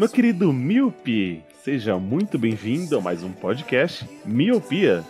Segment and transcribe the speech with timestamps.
[0.00, 1.44] Meu querido Miope.
[1.62, 5.04] Seja muito bem-vindo a mais um podcast Miopia.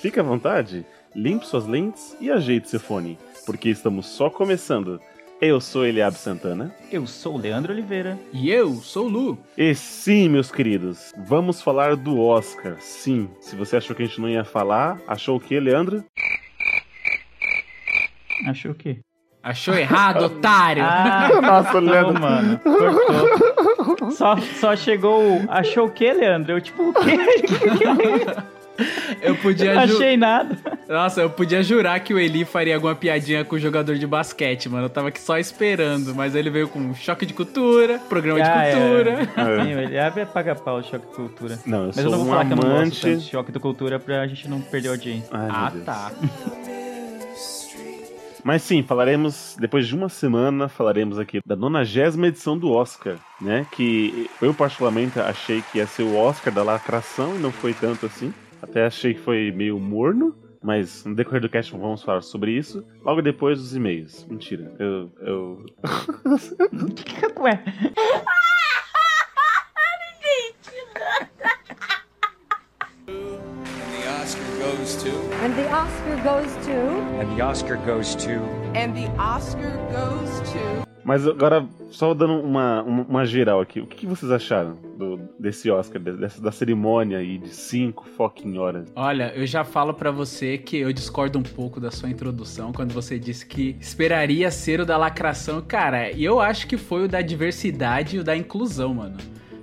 [0.00, 0.84] Fique à vontade,
[1.14, 5.00] limpe suas lentes e ajeite seu fone, porque estamos só começando.
[5.40, 6.74] Eu sou Eliab Santana.
[6.90, 8.18] Eu sou o Leandro Oliveira.
[8.32, 9.38] E eu sou o Lu.
[9.56, 12.78] E sim, meus queridos, vamos falar do Oscar.
[12.80, 16.04] Sim, se você achou que a gente não ia falar, achou o que, Leandro?
[18.44, 18.98] Achou o quê?
[19.40, 20.82] Achou errado, otário?
[20.84, 22.20] Ah, Nossa, não, Leandro.
[22.20, 22.58] mano.
[22.58, 23.51] Cortou.
[24.12, 25.44] Só, só chegou o.
[25.48, 26.52] Achou o quê, Leandro?
[26.52, 27.16] Eu, tipo, o quê?
[29.20, 29.94] Eu podia Não ju...
[29.96, 30.56] achei nada.
[30.88, 34.66] Nossa, eu podia jurar que o Eli faria alguma piadinha com o jogador de basquete,
[34.68, 34.86] mano.
[34.86, 38.48] Eu tava aqui só esperando, mas ele veio com um choque de cultura, programa de
[38.48, 38.72] Ah, é.
[38.72, 39.10] cultura.
[39.36, 39.62] É.
[39.64, 41.58] Sim, ele abre paga pau o choque de cultura.
[41.66, 43.16] Não, eu Mas sou eu não vou um falar que eu não gosto amante.
[43.16, 45.28] de choque de cultura pra gente não perder a audiência.
[45.30, 45.84] Ai, Ah, Deus.
[45.84, 46.10] tá.
[48.44, 53.66] Mas sim, falaremos, depois de uma semana, falaremos aqui da 90 edição do Oscar, né?
[53.70, 58.06] Que eu particularmente achei que ia ser o Oscar da lacração e não foi tanto
[58.06, 58.34] assim.
[58.60, 62.84] Até achei que foi meio morno, mas no decorrer do cast vamos falar sobre isso.
[63.04, 64.26] Logo depois dos e-mails.
[64.28, 65.10] Mentira, eu.
[65.20, 65.66] eu...
[67.42, 67.62] Ué,
[74.32, 75.10] Oscar goes to.
[75.44, 76.72] And the Oscar goes to.
[77.20, 78.40] And the Oscar goes to.
[78.74, 80.86] And the Oscar goes to.
[81.04, 85.18] Mas agora, só dando uma, uma, uma geral aqui, o que, que vocês acharam do,
[85.38, 88.90] desse Oscar, dessa, da cerimônia aí de cinco fucking horas?
[88.94, 92.94] Olha, eu já falo pra você que eu discordo um pouco da sua introdução quando
[92.94, 95.60] você disse que esperaria ser o da lacração.
[95.60, 99.18] Cara, e eu acho que foi o da diversidade e o da inclusão, mano.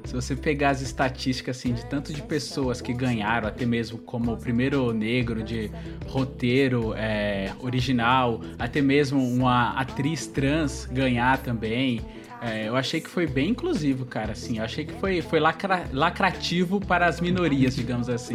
[0.10, 4.34] Se você pegar as estatísticas assim de tanto de pessoas que ganharam, até mesmo como
[4.34, 5.70] o primeiro negro de
[6.08, 12.02] roteiro é, original, até mesmo uma atriz trans ganhar também.
[12.42, 14.32] é, eu achei que foi bem inclusivo, cara.
[14.32, 18.34] Assim, eu achei que foi, foi lacra- lacrativo para as minorias, digamos assim.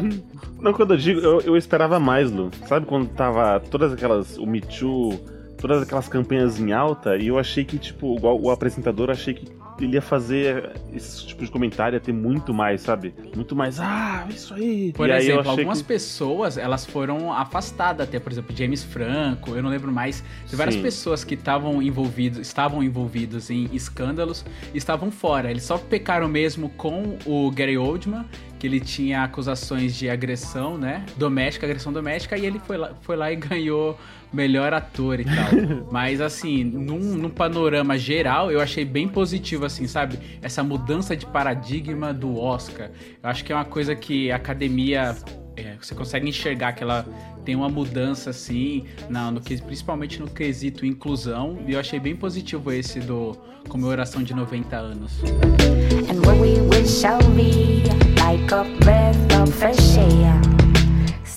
[0.58, 2.50] Não, quando eu digo, eu, eu esperava mais, Lu.
[2.66, 4.38] Sabe quando tava todas aquelas.
[4.38, 5.20] O Me Too,
[5.58, 9.44] todas aquelas campanhas em alta, e eu achei que, tipo, igual o apresentador, achei que
[9.84, 13.14] ele ia fazer esse tipo de comentário, ia ter muito mais, sabe?
[13.34, 14.92] Muito mais, ah, isso aí.
[14.92, 15.88] Por e aí exemplo, achei algumas que...
[15.88, 20.22] pessoas, elas foram afastadas até, por exemplo, James Franco, eu não lembro mais.
[20.52, 20.82] Várias Sim.
[20.82, 24.44] pessoas que estavam envolvidos, estavam envolvidos em escândalos
[24.74, 25.50] estavam fora.
[25.50, 28.24] Eles só pecaram mesmo com o Gary Oldman,
[28.62, 31.04] que ele tinha acusações de agressão, né?
[31.16, 33.98] Doméstica, agressão doméstica, e ele foi lá, foi lá e ganhou
[34.32, 35.48] melhor ator e tal.
[35.90, 40.16] Mas assim, num, num panorama geral, eu achei bem positivo, assim, sabe?
[40.40, 42.92] Essa mudança de paradigma do Oscar.
[43.20, 45.16] Eu acho que é uma coisa que a academia.
[45.56, 47.06] É, você consegue enxergar que ela
[47.44, 52.16] tem uma mudança assim, na, no, que- principalmente no quesito inclusão, e eu achei bem
[52.16, 53.36] positivo esse do
[53.68, 55.20] comemoração de 90 anos.
[56.08, 57.82] And what we wish shall be
[58.20, 60.40] like a breath of fresh air.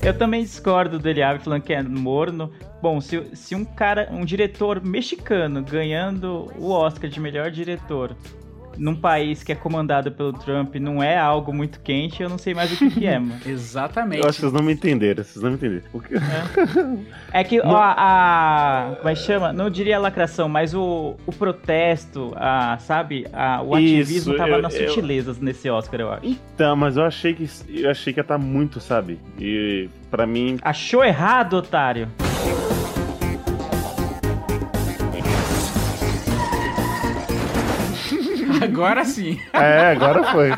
[0.01, 2.51] eu também discordo do Eliabe falando que é morno.
[2.81, 8.15] Bom, se, se um cara, um diretor mexicano ganhando o Oscar de melhor diretor
[8.77, 12.53] num país que é comandado pelo Trump não é algo muito quente, eu não sei
[12.53, 13.39] mais o que, que é, mano.
[13.45, 14.21] Exatamente.
[14.21, 15.83] Eu acho que vocês não me entenderam, vocês não me entenderam.
[15.93, 16.13] O que-
[17.31, 19.53] É que ó, a, Como é que chama?
[19.53, 23.25] Não diria lacração, mas o, o protesto, a, sabe?
[23.33, 26.25] A, o Isso, ativismo tava eu- nas eu- sutilezas nesse Oscar, eu acho.
[26.25, 29.19] Então, mas eu achei que eu achei que ia estar muito, sabe?
[29.39, 32.07] E pra mim, Achou errado, otário?
[38.61, 39.39] Agora sim.
[39.53, 40.49] É, agora foi.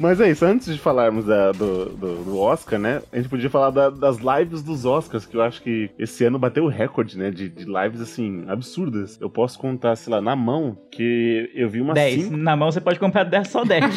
[0.00, 3.02] Mas é isso, antes de falarmos da- do, do, do Oscar, né?
[3.12, 6.38] A gente podia falar da- das lives dos Oscars, que eu acho que esse ano
[6.38, 7.30] bateu o recorde, né?
[7.30, 9.18] De, de lives, assim, absurdas.
[9.20, 12.22] Eu posso contar, sei lá, na mão, que eu vi umas 10.
[12.24, 12.36] cinco.
[12.38, 13.84] Na mão você pode comprar 10, só 10.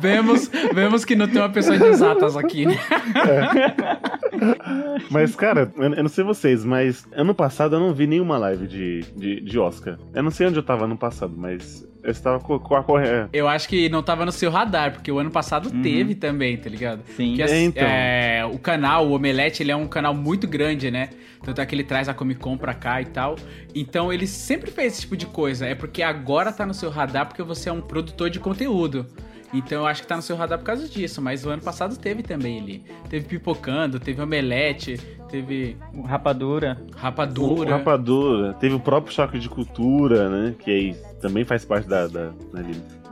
[0.00, 2.76] Vemos, vemos que não tem uma pessoa de exatas aqui, né?
[5.10, 8.66] Mas, cara, eu, eu não sei vocês, mas ano passado eu não vi nenhuma live
[8.66, 9.98] de, de, de Oscar.
[10.14, 13.28] Eu não sei onde eu tava ano passado, mas eu estava com, com a correia.
[13.32, 16.70] Eu acho que não tava no seu radar, porque o ano passado teve também, tá
[16.70, 17.02] ligado?
[17.16, 17.34] Sim.
[17.34, 17.82] Que, É, então.
[17.84, 21.10] é, o canal, o Omelete, ele é um canal muito grande, né?
[21.42, 23.36] Tanto é que ele traz a Comic Con pra cá e tal.
[23.74, 25.66] Então ele sempre fez esse tipo de coisa.
[25.66, 29.04] É porque agora tá no seu radar porque você é um produtor de conteúdo.
[29.54, 31.20] Então eu acho que tá no seu radar por causa disso.
[31.22, 32.84] Mas o ano passado teve também ele.
[33.08, 34.98] Teve Pipocando, teve Omelete,
[35.30, 36.76] teve Rapadura.
[36.96, 37.70] Rapadura.
[37.70, 40.54] O Rapadura, teve o próprio Choque de Cultura, né?
[40.58, 42.62] Que aí também faz parte da, da, da,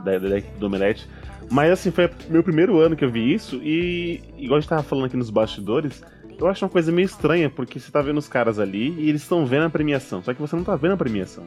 [0.03, 1.07] da, da do Omelete.
[1.51, 4.83] Mas assim, foi meu primeiro ano que eu vi isso e, igual a gente tava
[4.83, 6.01] falando aqui nos bastidores,
[6.39, 9.21] eu acho uma coisa meio estranha, porque você tá vendo os caras ali e eles
[9.21, 11.45] estão vendo a premiação, só que você não tá vendo a premiação.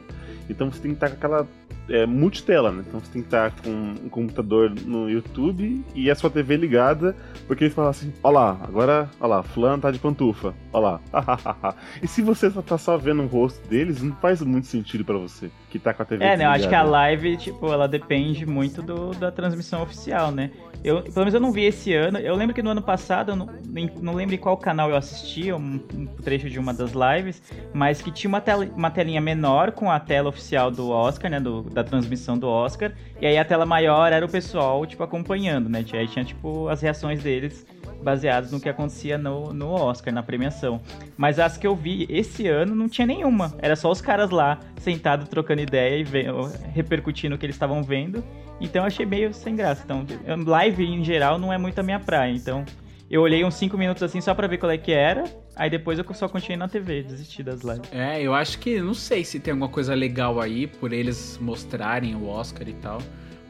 [0.49, 1.47] Então você tem que estar com aquela
[1.89, 2.83] é, multitela, né?
[2.87, 7.15] Então você tem que estar com um computador no YouTube e a sua TV ligada,
[7.47, 11.01] porque ele fala assim: ó lá, agora, ó lá, fulano tá de pantufa, ó lá.
[12.01, 15.49] e se você tá só vendo o rosto deles, não faz muito sentido pra você
[15.69, 16.45] que tá com a TV É, né?
[16.45, 20.51] Eu acho que a live, tipo, ela depende muito do, da transmissão oficial, né?
[20.83, 22.17] Eu, pelo menos eu não vi esse ano.
[22.19, 24.95] Eu lembro que no ano passado, eu não, nem- não lembro em qual canal eu
[24.95, 27.41] assistia, um, um trecho de uma das lives,
[27.73, 31.39] mas que tinha uma, tela, uma telinha menor com a tela oficial do Oscar, né?
[31.39, 32.93] Do, da transmissão do Oscar.
[33.19, 35.83] E aí a tela maior era o pessoal, tipo, acompanhando, né?
[35.93, 37.65] Aí tinha, tipo, as reações deles
[38.01, 40.81] baseadas no que acontecia no, no Oscar, na premiação.
[41.17, 43.55] Mas as que eu vi esse ano não tinha nenhuma.
[43.59, 46.05] Era só os caras lá, sentados, trocando ideia e
[46.73, 48.23] repercutindo o que eles estavam vendo.
[48.59, 49.83] Então eu achei meio sem graça.
[49.83, 50.05] Então,
[50.45, 52.31] live em geral não é muito a minha praia.
[52.31, 52.65] Então,
[53.09, 55.23] eu olhei uns 5 minutos assim só pra ver qual é que era.
[55.55, 57.91] Aí depois eu só continuei na TV, desisti das lives.
[57.91, 62.15] É, eu acho que não sei se tem alguma coisa legal aí por eles mostrarem
[62.15, 63.01] o Oscar e tal.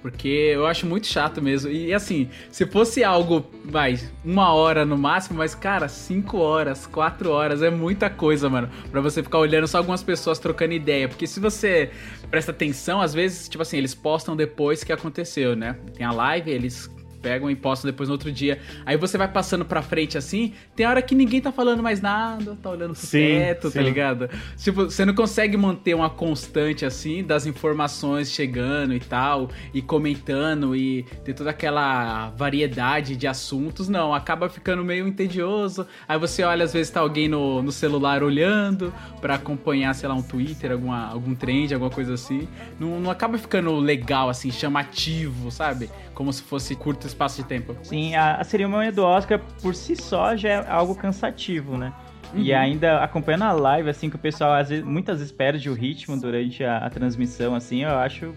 [0.01, 1.69] Porque eu acho muito chato mesmo.
[1.69, 7.31] E assim, se fosse algo, vai, uma hora no máximo, mas cara, cinco horas, quatro
[7.31, 8.69] horas é muita coisa, mano.
[8.89, 11.09] Pra você ficar olhando só algumas pessoas trocando ideia.
[11.09, 11.91] Porque se você
[12.31, 15.75] presta atenção, às vezes, tipo assim, eles postam depois que aconteceu, né?
[15.93, 16.89] Tem a live, eles
[17.21, 18.59] pegam e postam depois no outro dia.
[18.85, 22.57] Aí você vai passando pra frente assim, tem hora que ninguém tá falando mais nada,
[22.61, 23.81] tá olhando pro Sim, teto, tá sim.
[23.81, 24.29] ligado?
[24.57, 30.75] Tipo, você não consegue manter uma constante assim das informações chegando e tal, e comentando
[30.75, 35.85] e ter toda aquela variedade de assuntos, não, acaba ficando meio entedioso.
[36.07, 40.15] Aí você olha, às vezes tá alguém no, no celular olhando pra acompanhar, sei lá,
[40.15, 42.47] um Twitter, alguma, algum trend, alguma coisa assim.
[42.79, 45.89] Não, não acaba ficando legal, assim, chamativo, sabe?
[46.13, 47.75] Como se fosse curto espaço de tempo.
[47.83, 51.93] Sim, a, a cerimônia do Oscar por si só já é algo cansativo, né?
[52.33, 52.59] E Uhum.
[52.59, 56.15] ainda acompanhando a live, assim, que o pessoal às vezes, muitas vezes perde o ritmo
[56.19, 58.33] durante a, a transmissão, assim, eu acho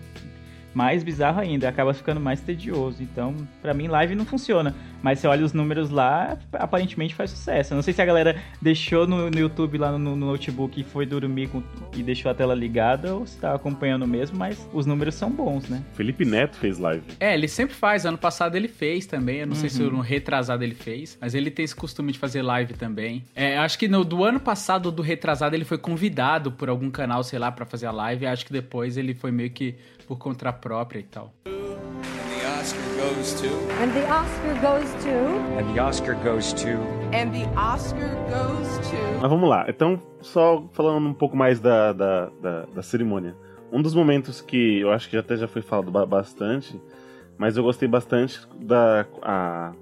[0.74, 3.02] mais bizarro ainda, acaba ficando mais tedioso.
[3.02, 4.74] Então, pra mim, live não funciona.
[5.02, 7.72] Mas você olha os números lá, aparentemente faz sucesso.
[7.72, 10.84] Eu não sei se a galera deixou no, no YouTube lá no, no notebook e
[10.84, 11.62] foi dormir com-
[11.96, 15.68] e deixou a tela ligada, ou se tá acompanhando mesmo, mas os números são bons,
[15.68, 15.82] né?
[15.94, 17.02] Felipe Neto fez live.
[17.18, 18.06] É, ele sempre faz.
[18.06, 19.38] Ano passado ele fez também.
[19.40, 19.90] Eu não sei se Uhum.
[19.96, 21.18] no retrasado ele fez.
[21.20, 23.24] Mas ele tem esse costume de fazer live também.
[23.34, 27.24] É, acho que no, do ano passado, do retrasado, ele foi convidado por algum canal,
[27.24, 28.24] sei lá, pra fazer a live.
[28.24, 31.32] Acho que depois ele foi meio que por conta própria e tal.
[31.44, 31.48] And
[32.38, 33.46] the Oscar goes to.
[33.82, 35.14] And the Oscar goes to.
[35.58, 36.68] And the Oscar goes to.
[37.14, 38.96] And the Oscar goes to.
[39.20, 43.34] Mas vamos lá, então, só falando um pouco mais da, da, da, da cerimônia.
[43.72, 46.80] Um dos momentos que eu acho que até já foi falado ba- bastante,
[47.38, 49.72] mas eu gostei bastante da a,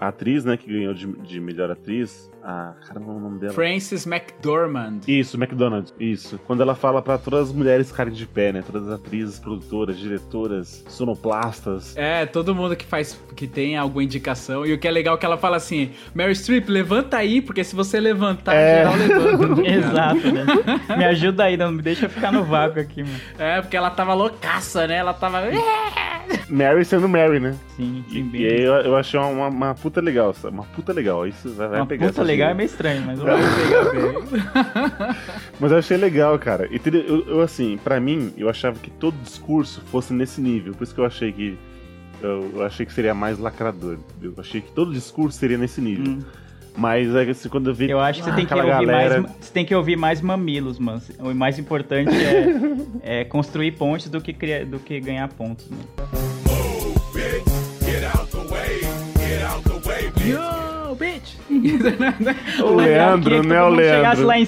[0.00, 2.30] a atriz, né, que ganhou de, de melhor atriz.
[2.42, 2.72] A.
[2.86, 3.52] Caramba, o nome dela.
[3.52, 5.00] Frances McDormand.
[5.06, 6.40] Isso, McDonald's, isso.
[6.46, 8.62] Quando ela fala pra todas as mulheres ficarem de pé, né?
[8.64, 11.94] Todas as atrizes, produtoras, diretoras, sonoplastas.
[11.98, 14.64] É, todo mundo que faz, que tem alguma indicação.
[14.64, 17.62] E o que é legal é que ela fala assim: Mary Streep, levanta aí, porque
[17.62, 18.76] se você levantar, É.
[18.90, 19.60] geral levanta.
[19.68, 20.96] Exato, né?
[20.96, 23.20] Me ajuda aí, não me deixa ficar no vácuo aqui, mano.
[23.38, 24.96] É, porque ela tava loucaça, né?
[24.96, 25.42] Ela tava.
[26.48, 27.56] Mary sendo Mary, né?
[27.76, 28.40] Sim, sim, E, bem.
[28.42, 30.54] e aí eu, eu achei uma, uma puta legal, sabe?
[30.54, 31.26] uma puta legal.
[31.26, 35.16] Isso vai, vai Uma pegar puta legal é meio estranho, mas Vai pegar bem.
[35.60, 36.68] Mas eu achei legal, cara.
[36.70, 40.72] E eu, eu, assim, pra mim, eu achava que todo discurso fosse nesse nível.
[40.74, 41.58] Por isso que eu achei que.
[42.22, 43.98] Eu, achei que seria mais lacrador.
[44.22, 46.12] Eu achei que todo discurso seria nesse nível.
[46.14, 46.20] Hum.
[46.80, 47.90] Mas é que assim, quando eu vi.
[47.90, 49.20] Eu acho que você tem que ouvir galera...
[49.20, 49.36] mais.
[49.38, 51.02] Você tem que ouvir mais mamilos, mano.
[51.18, 52.10] O mais importante
[53.04, 55.84] é, é construir pontes do que, criar, do que ganhar pontos, mano.
[60.24, 61.34] Yo, bitch!
[62.64, 64.26] O Leandro, que né, o mundo chegasse Leandro?
[64.26, 64.46] lá em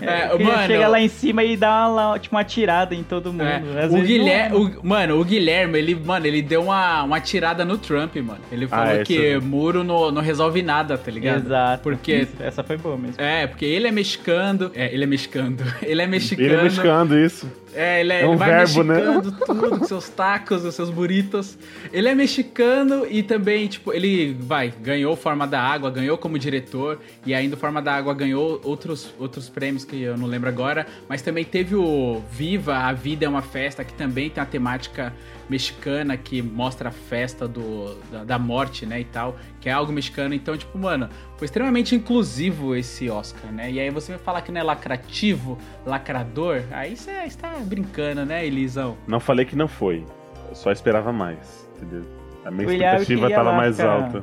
[0.00, 3.32] É, É, mano, chegar lá em cima e dar uma, tipo, uma tirada em todo
[3.32, 3.44] mundo.
[3.44, 7.64] É, o Guilherme, não- o- mano, o Guilherme, ele, mano, ele deu uma, uma tirada
[7.64, 8.40] no Trump, mano.
[8.50, 11.46] Ele falou essa que muro não, não resolve nada, tá ligado?
[11.46, 11.82] Exato.
[11.82, 13.20] Porque Isso, Essa foi boa mesmo.
[13.20, 15.56] é, porque ele é mexicano, é, ele é mexicano.
[15.82, 16.46] Ele é mexicano.
[16.48, 17.50] Ele é mexicano, isso.
[17.74, 18.94] É, ele, é, É um ele vai verbo, né?
[18.94, 21.58] mexicando tudo com seus tacos, os seus burritos.
[21.92, 27.00] Ele é mexicano e também, tipo, ele vai, ganhou Forma da Água, ganhou como diretor
[27.26, 30.86] e ainda o Forma da Água ganhou outros, outros prêmios que eu não lembro agora,
[31.08, 35.12] mas também teve o Viva, A Vida é uma Festa, que também tem a temática
[35.48, 39.92] mexicana que mostra a festa do, da, da morte, né, e tal, que é algo
[39.92, 40.34] mexicano.
[40.34, 43.70] Então, tipo, mano, foi extremamente inclusivo esse Oscar, né?
[43.70, 48.46] E aí você vai falar que não é lacrativo, lacrador, aí você está brincando, né,
[48.46, 48.96] Elisão?
[49.06, 50.04] Não falei que não foi.
[50.48, 52.02] Eu só esperava mais, entendeu?
[52.44, 54.22] A minha expectativa queria tava lá mais alta.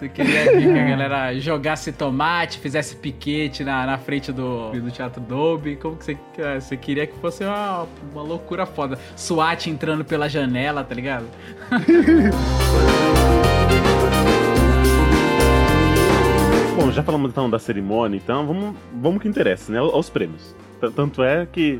[0.00, 5.20] Você queria que a galera jogasse tomate, fizesse piquete na, na frente do, do Teatro
[5.20, 5.76] Dolby?
[5.76, 6.18] Como que você,
[6.58, 8.98] você queria que fosse uma, uma loucura foda?
[9.14, 11.26] SWAT entrando pela janela, tá ligado?
[16.80, 19.80] Bom, já falamos então da cerimônia, então vamos, vamos que interessa, né?
[19.80, 20.56] Aos prêmios.
[20.96, 21.78] Tanto é que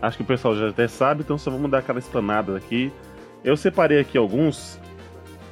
[0.00, 2.90] acho que o pessoal já até sabe, então só vamos dar aquela explanada aqui.
[3.44, 4.80] Eu separei aqui alguns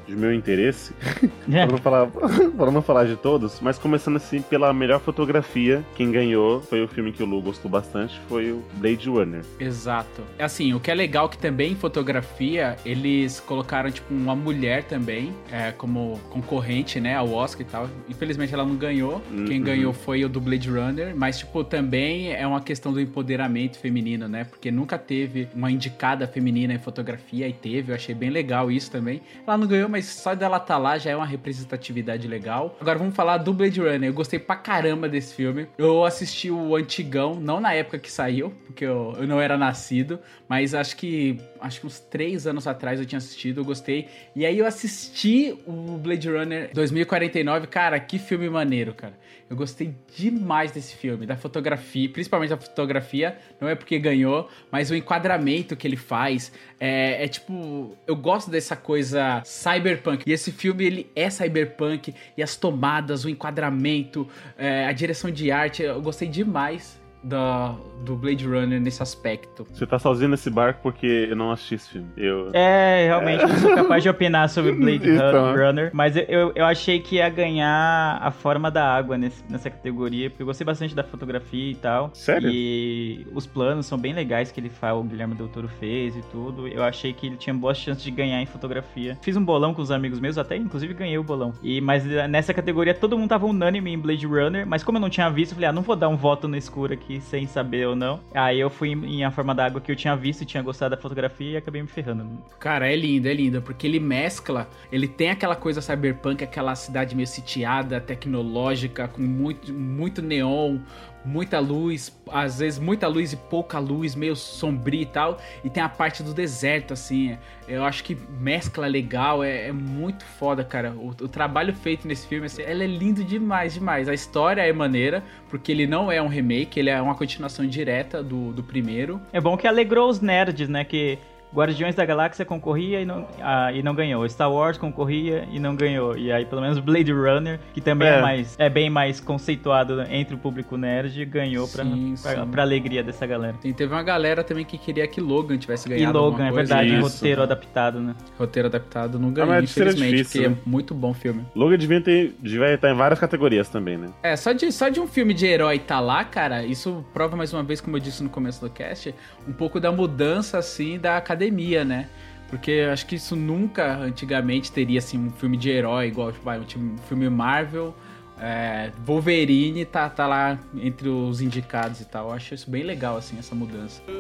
[0.07, 0.93] de meu interesse,
[1.51, 2.07] para não, falar,
[2.57, 6.89] pra não falar de todos, mas começando assim pela melhor fotografia, quem ganhou foi o
[6.89, 9.43] filme que o Lu gostou bastante, foi o Blade Runner.
[9.59, 10.23] Exato.
[10.39, 15.33] Assim, o que é legal que também em fotografia, eles colocaram, tipo, uma mulher também,
[15.51, 17.89] é, como concorrente, né, ao Oscar e tal.
[18.09, 19.21] Infelizmente ela não ganhou.
[19.47, 19.65] Quem Uhum.
[19.65, 24.29] ganhou foi o do Blade Runner, mas, tipo, também é uma questão do empoderamento feminino,
[24.29, 24.45] né?
[24.45, 28.91] Porque nunca teve uma indicada feminina em fotografia e teve, eu achei bem legal isso
[28.91, 29.21] também.
[29.47, 32.77] Ela não ganhou, mas só dela estar lá já é uma representatividade legal.
[32.81, 34.09] Agora vamos falar do Blade Runner.
[34.09, 35.67] Eu gostei pra caramba desse filme.
[35.77, 40.19] Eu assisti o antigão, não na época que saiu, porque eu, eu não era nascido,
[40.49, 44.09] mas acho que acho que uns três anos atrás eu tinha assistido, eu gostei.
[44.35, 49.15] E aí eu assisti o Blade Runner 2049, cara, que filme maneiro, cara.
[49.49, 54.91] Eu gostei demais desse filme, da fotografia, principalmente da fotografia, não é porque ganhou, mas
[54.91, 56.51] o enquadramento que ele faz
[56.81, 60.25] é, é tipo, eu gosto dessa coisa cyberpunk.
[60.27, 65.53] E esse filme ele é cyberpunk e as tomadas, o enquadramento, é, a direção de
[65.53, 69.67] arte, eu gostei demais da, do Blade Runner nesse aspecto.
[69.73, 72.09] Você tá sozinho nesse barco porque eu não assisti esse filme.
[72.17, 72.51] Eu...
[72.53, 75.55] É, realmente, não sou capaz de opinar sobre Blade Então.
[75.57, 80.31] Runner, mas eu- eu, achei que ia ganhar a forma da água nesse- nessa categoria,
[80.31, 82.11] porque eu gostei bastante da fotografia e tal.
[82.15, 82.49] Sério?
[82.53, 86.23] E os planos são bem legais que ele faz, o Guilherme Del Toro fez e
[86.31, 86.69] tudo.
[86.69, 89.19] Eu achei que ele tinha boas chances de ganhar em fotografia.
[89.21, 91.53] Fiz um bolão com os amigos meus, até inclusive ganhei o bolão.
[91.63, 95.11] E, mas nessa categoria todo mundo tava unânime em Blade Runner, mas como eu não
[95.11, 97.87] tinha visto, eu falei, ah, não vou dar um voto no escuro aqui sem saber
[97.87, 98.21] ou não.
[98.35, 100.95] Aí eu fui em A Forma da Água que eu tinha visto e tinha gostado
[100.95, 102.39] da fotografia e acabei me ferrando.
[102.59, 107.15] Cara, é lindo, é lindo, porque ele mescla, ele tem aquela coisa cyberpunk, aquela cidade
[107.15, 110.79] meio sitiada, tecnológica, com muito, muito neon,
[111.27, 115.83] muita luz, às vezes muita luz e pouca luz, meio sombrio e tal, e tem
[115.83, 117.37] a parte do deserto, assim,
[117.69, 122.27] eu acho que mescla legal, é, é muito foda, cara, o, o trabalho feito nesse
[122.27, 126.23] filme, assim, ele é lindo demais, demais, a história é maneira, porque ele não é
[126.23, 130.21] um remake, ele é uma continuação direta do, do primeiro, É bom que alegrou os
[130.21, 130.85] nerds, né?
[130.85, 131.19] Que
[131.55, 134.29] Guardiões da Galáxia concorria e não, ah, e não ganhou.
[134.29, 136.17] Star Wars concorria e não ganhou.
[136.17, 138.21] E aí, pelo menos, Blade Runner, que também é, É.
[138.23, 142.51] mais, é bem mais conceituado entre o público nerd, ganhou pra, Sim, pra, sim.
[142.51, 143.57] pra alegria dessa galera.
[143.65, 146.53] E teve uma galera também que queria que Logan tivesse E ganhado Logan, alguma é
[146.53, 147.03] verdade, Isso.
[147.17, 148.15] roteiro adaptado, né?
[148.39, 150.61] Roteiro adaptado não Ah, ganhou, era infelizmente, difícil, porque né?
[150.65, 151.45] é muito bom filme.
[151.55, 154.09] Logan devia, ter, devia estar em várias categorias também, né?
[154.23, 157.53] É, só de, só de um filme de herói tá lá, cara, isso prova mais
[157.53, 159.15] uma vez, como eu disse no começo do cast,
[159.49, 161.36] um pouco da mudança, assim, da academia,
[161.85, 162.09] né?
[162.49, 166.45] Porque eu acho que isso nunca, antigamente, teria, assim, um filme de herói, igual, tipo,
[166.45, 167.93] vai, um time- um filme Marvel,
[168.41, 172.29] é, Wolverine tá, tá lá entre os indicados e tal.
[172.29, 174.01] Eu acho isso bem legal, assim, essa mudança.
[174.09, 174.13] And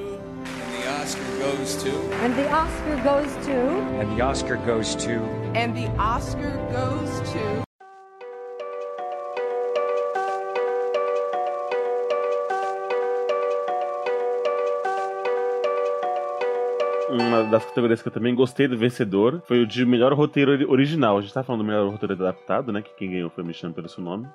[0.82, 1.88] the Oscar goes to.
[2.24, 4.00] And the Oscar goes to.
[4.00, 5.10] And the Oscar goes to.
[5.56, 7.65] And the Oscar goes to.
[17.18, 20.64] Uma das categorias que eu também gostei do vencedor foi o de melhor roteiro ori-
[20.66, 21.18] original.
[21.18, 22.82] A gente tá falando do melhor roteiro adaptado, né?
[22.82, 24.26] Que quem ganhou foi Me Chame Pelo Seu Nome.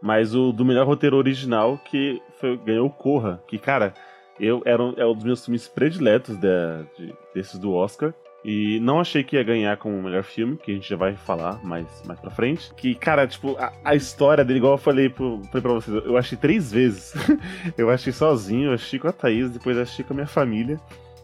[0.00, 3.42] Mas o do melhor roteiro original que foi, ganhou o Corra.
[3.48, 3.92] Que, cara,
[4.38, 8.14] eu era um, é um dos meus filmes prediletos de- desses do Oscar.
[8.44, 11.16] E não achei que ia ganhar como o melhor filme, que a gente já vai
[11.16, 12.72] falar mais, mais pra frente.
[12.76, 16.16] Que, cara, tipo, a, a história dele, igual eu falei, pro, falei pra vocês, eu
[16.16, 17.12] achei três vezes.
[17.76, 20.78] eu achei sozinho, eu achei com a Thaís, depois achei com a minha família.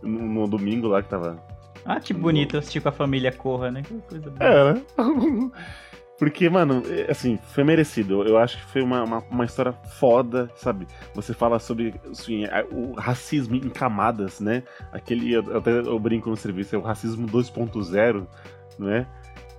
[0.05, 1.39] No, no domingo lá que tava.
[1.85, 3.83] Ah, que bonito assistir com a família Corra, né?
[3.83, 4.51] Que coisa boa.
[4.51, 4.83] É, né?
[6.17, 8.23] Porque, mano, é, assim, foi merecido.
[8.23, 10.87] Eu acho que foi uma, uma, uma história foda, sabe?
[11.15, 14.63] Você fala sobre assim, o racismo em camadas, né?
[14.93, 18.27] Aquele, eu, eu até eu brinco no serviço, é o racismo 2.0,
[18.79, 19.07] não é?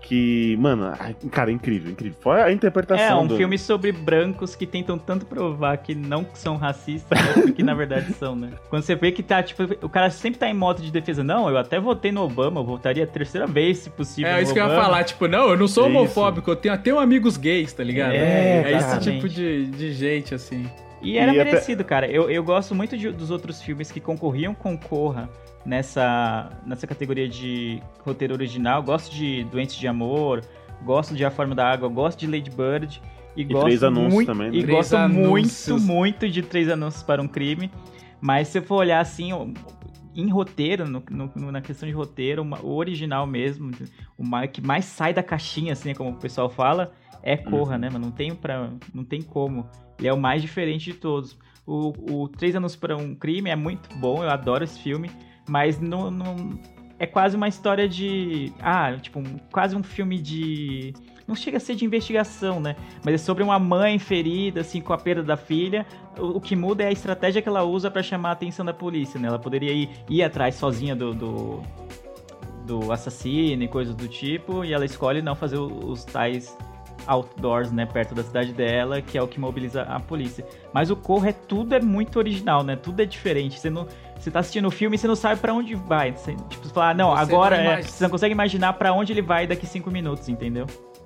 [0.08, 0.92] Que, mano,
[1.32, 2.16] cara, incrível, incrível.
[2.22, 3.36] Fora a interpretação É, um do...
[3.38, 8.14] filme sobre brancos que tentam tanto provar que não são racistas, né, que na verdade
[8.14, 8.52] são, né?
[8.70, 11.24] Quando você vê que tá, tipo, o cara sempre tá em moto de defesa.
[11.24, 14.30] Não, eu até votei no Obama, eu votaria a terceira vez, se possível.
[14.32, 14.84] É no isso que eu ia Obama.
[14.84, 15.98] falar, tipo, não, eu não sou Isso.
[15.98, 18.14] homofóbico, eu tenho até um amigos gays, tá ligado?
[18.14, 19.12] É, esse exatamente.
[19.16, 20.70] tipo de, de gente, assim.
[21.02, 22.08] E era E até- merecido, cara.
[22.08, 25.30] Eu, eu gosto muito de- dos outros filmes que concorriam com Corra
[25.66, 28.84] nessa, nessa categoria de roteiro original.
[28.84, 30.42] Gosto de Doentes de Amor,
[30.84, 33.02] gosto de A Forma da Água, gosto de Lady Bird.
[33.36, 34.58] E, gosto Três Anúncios muito, também, né?
[34.58, 35.68] E Três gosto Anúncios.
[35.84, 37.70] muito, muito de Três Anúncios para um Crime.
[38.22, 39.32] Mas se eu for olhar assim,
[40.16, 43.72] em roteiro, no- no- na questão de roteiro, uma- o original mesmo,
[44.18, 47.80] o que mais sai da caixinha, assim, como o pessoal fala, é Corra, Uhum.
[47.80, 48.06] né, mano?
[48.06, 49.68] Não tem, pra, não tem como.
[50.00, 51.38] Ele é o mais diferente de todos.
[51.68, 55.10] O, o Três Anos para um Crime é muito bom, eu adoro esse filme,
[55.48, 56.60] mas não, não-
[56.98, 58.54] é quase uma história de.
[58.62, 59.22] Ah, tipo,
[59.52, 60.94] quase um filme de.
[61.28, 62.76] Não chega a ser de investigação, né?
[63.04, 65.86] Mas é sobre uma mãe ferida, assim, com a perda da filha.
[66.18, 68.74] O, o que muda é a estratégia que ela usa pra chamar a atenção da
[68.74, 69.28] polícia, né?
[69.28, 71.62] Ela poderia ir, ir atrás sozinha do, do,
[72.66, 76.56] do assassino e coisas do tipo, e ela escolhe não fazer os tais
[77.08, 80.46] outdoors, né, perto da cidade dela, que é o que mobiliza a polícia.
[80.74, 82.76] Mas o Corra é tudo é muito original, né?
[82.76, 83.60] Tudo é diferente.
[83.60, 83.88] Você não,
[84.26, 86.12] você tá assistindo o filme e você não sabe pra onde vai.
[86.12, 88.92] Você, tipo, você fala, ah, não, Você agora não é, você não consegue imaginar pra
[88.92, 90.66] onde ele vai daqui cinco minutos, entendeu?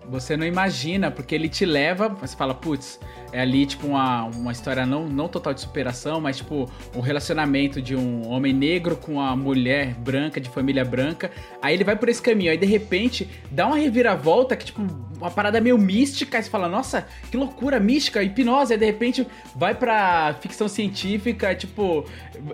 [0.10, 3.00] Você não imagina, porque ele te leva, você fala, putz,
[3.32, 7.80] é ali tipo uma, uma história não, não total de superação, mas tipo um relacionamento
[7.80, 11.30] de um homem negro com uma mulher branca, de família branca.
[11.62, 14.82] Aí ele vai por esse caminho, aí de repente dá uma reviravolta que tipo
[15.20, 19.28] uma parada meio mística, aí você fala, nossa, que loucura, mística, hipnose, aí de repente
[19.56, 22.06] vai pra ficção científica, tipo,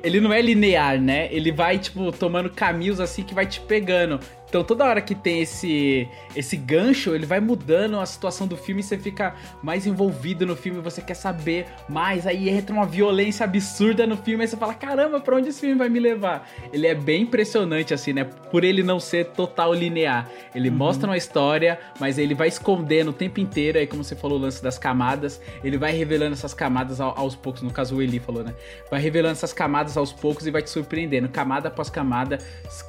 [0.04, 1.30] ele não é linear, né?
[1.32, 4.20] Ele vai tipo tomando caminhos assim que vai te pegando.
[4.48, 8.82] Então toda hora que tem esse esse gancho, ele vai mudando a situação do filme
[8.82, 13.44] e você fica mais envolvido no filme, você quer saber mais, aí entra uma violência
[13.44, 16.48] absurda no filme, aí você fala, caramba, pra onde esse filme vai me levar?
[16.72, 18.24] Ele é bem impressionante, assim, né?
[18.24, 20.30] Por ele não ser total linear.
[20.54, 24.38] Ele mostra uma história, mas ele vai escondendo o tempo inteiro, aí como você falou,
[24.38, 28.02] o lance das camadas, ele vai revelando essas camadas ao- aos poucos, no caso o
[28.02, 28.54] Eli falou, né?
[28.92, 32.38] Vai revelando essas camadas aos poucos e vai te surpreendendo, camada após camada,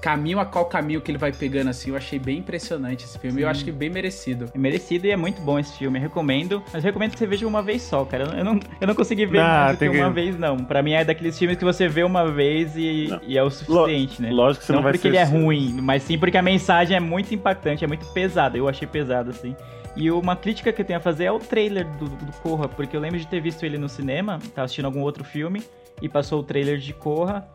[0.00, 3.42] caminho a qual caminho que ele vai pegando, assim, eu achei bem impressionante esse filme,
[3.42, 4.46] eu acho que bem merecido.
[4.54, 6.62] É merecido e é muito bom esse filme, eu recomendo.
[6.72, 8.24] Mas eu recomendo que você veja uma vez só, cara.
[8.36, 10.58] Eu não, eu não consegui ver Ah, mais do que tem que- uma vez, não.
[10.58, 14.20] Pra mim é daqueles filmes que você vê uma vez e, e é o suficiente,
[14.20, 14.30] né?
[14.30, 16.42] Lógico que você não, não vai porque ser ele é ruim, mas sim porque a
[16.42, 18.56] mensagem é muito impactante, é muito pesada.
[18.58, 19.54] Eu achei pesado, assim.
[19.96, 22.94] E uma crítica que eu tenho a fazer é o trailer do, do Corra, porque
[22.94, 25.62] eu lembro de ter visto ele no cinema, tava assistindo algum outro filme,
[26.02, 27.48] e passou o trailer de Corra.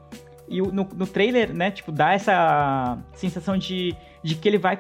[0.52, 4.78] E no, no trailer, né, tipo, dá essa sensação de, de que ele vai,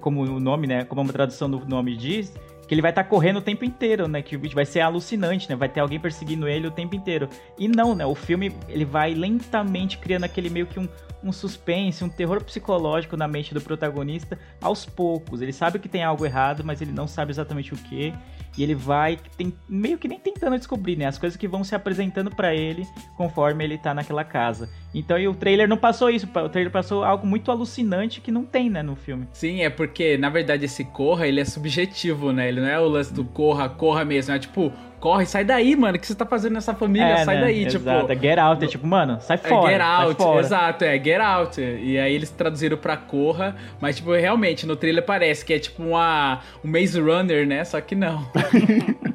[0.00, 2.32] como o nome, né, como a tradução do nome diz,
[2.68, 5.68] que ele vai estar correndo o tempo inteiro, né, que vai ser alucinante, né, vai
[5.68, 7.28] ter alguém perseguindo ele o tempo inteiro.
[7.58, 10.88] E não, né, o filme, ele vai lentamente criando aquele meio que um,
[11.24, 15.42] um suspense, um terror psicológico na mente do protagonista aos poucos.
[15.42, 18.14] Ele sabe que tem algo errado, mas ele não sabe exatamente o que.
[18.58, 21.06] E ele vai tem, meio que nem tentando descobrir, né?
[21.06, 22.84] As coisas que vão se apresentando pra ele
[23.16, 24.68] conforme ele tá naquela casa.
[24.92, 26.26] Então, e o trailer não passou isso.
[26.26, 29.28] O trailer passou algo muito alucinante que não tem, né, no filme.
[29.32, 32.48] Sim, é porque, na verdade, esse corra, ele é subjetivo, né?
[32.48, 34.34] Ele não é o lance do corra, corra mesmo.
[34.34, 35.96] É tipo, corre, sai daí, mano.
[35.96, 37.06] O que você tá fazendo nessa família?
[37.06, 37.40] É, sai né?
[37.42, 37.78] daí, Exato.
[37.78, 38.12] tipo.
[38.12, 39.70] É Get Out, é tipo, mano, sai É fora.
[39.70, 40.40] Get sai Out, fora.
[40.40, 41.60] exato, é Get Out.
[41.60, 45.82] E aí eles traduziram pra Corra, mas tipo, realmente, no trailer parece que é tipo
[45.82, 47.64] uma, um Maze Runner, né?
[47.64, 48.26] Só que não.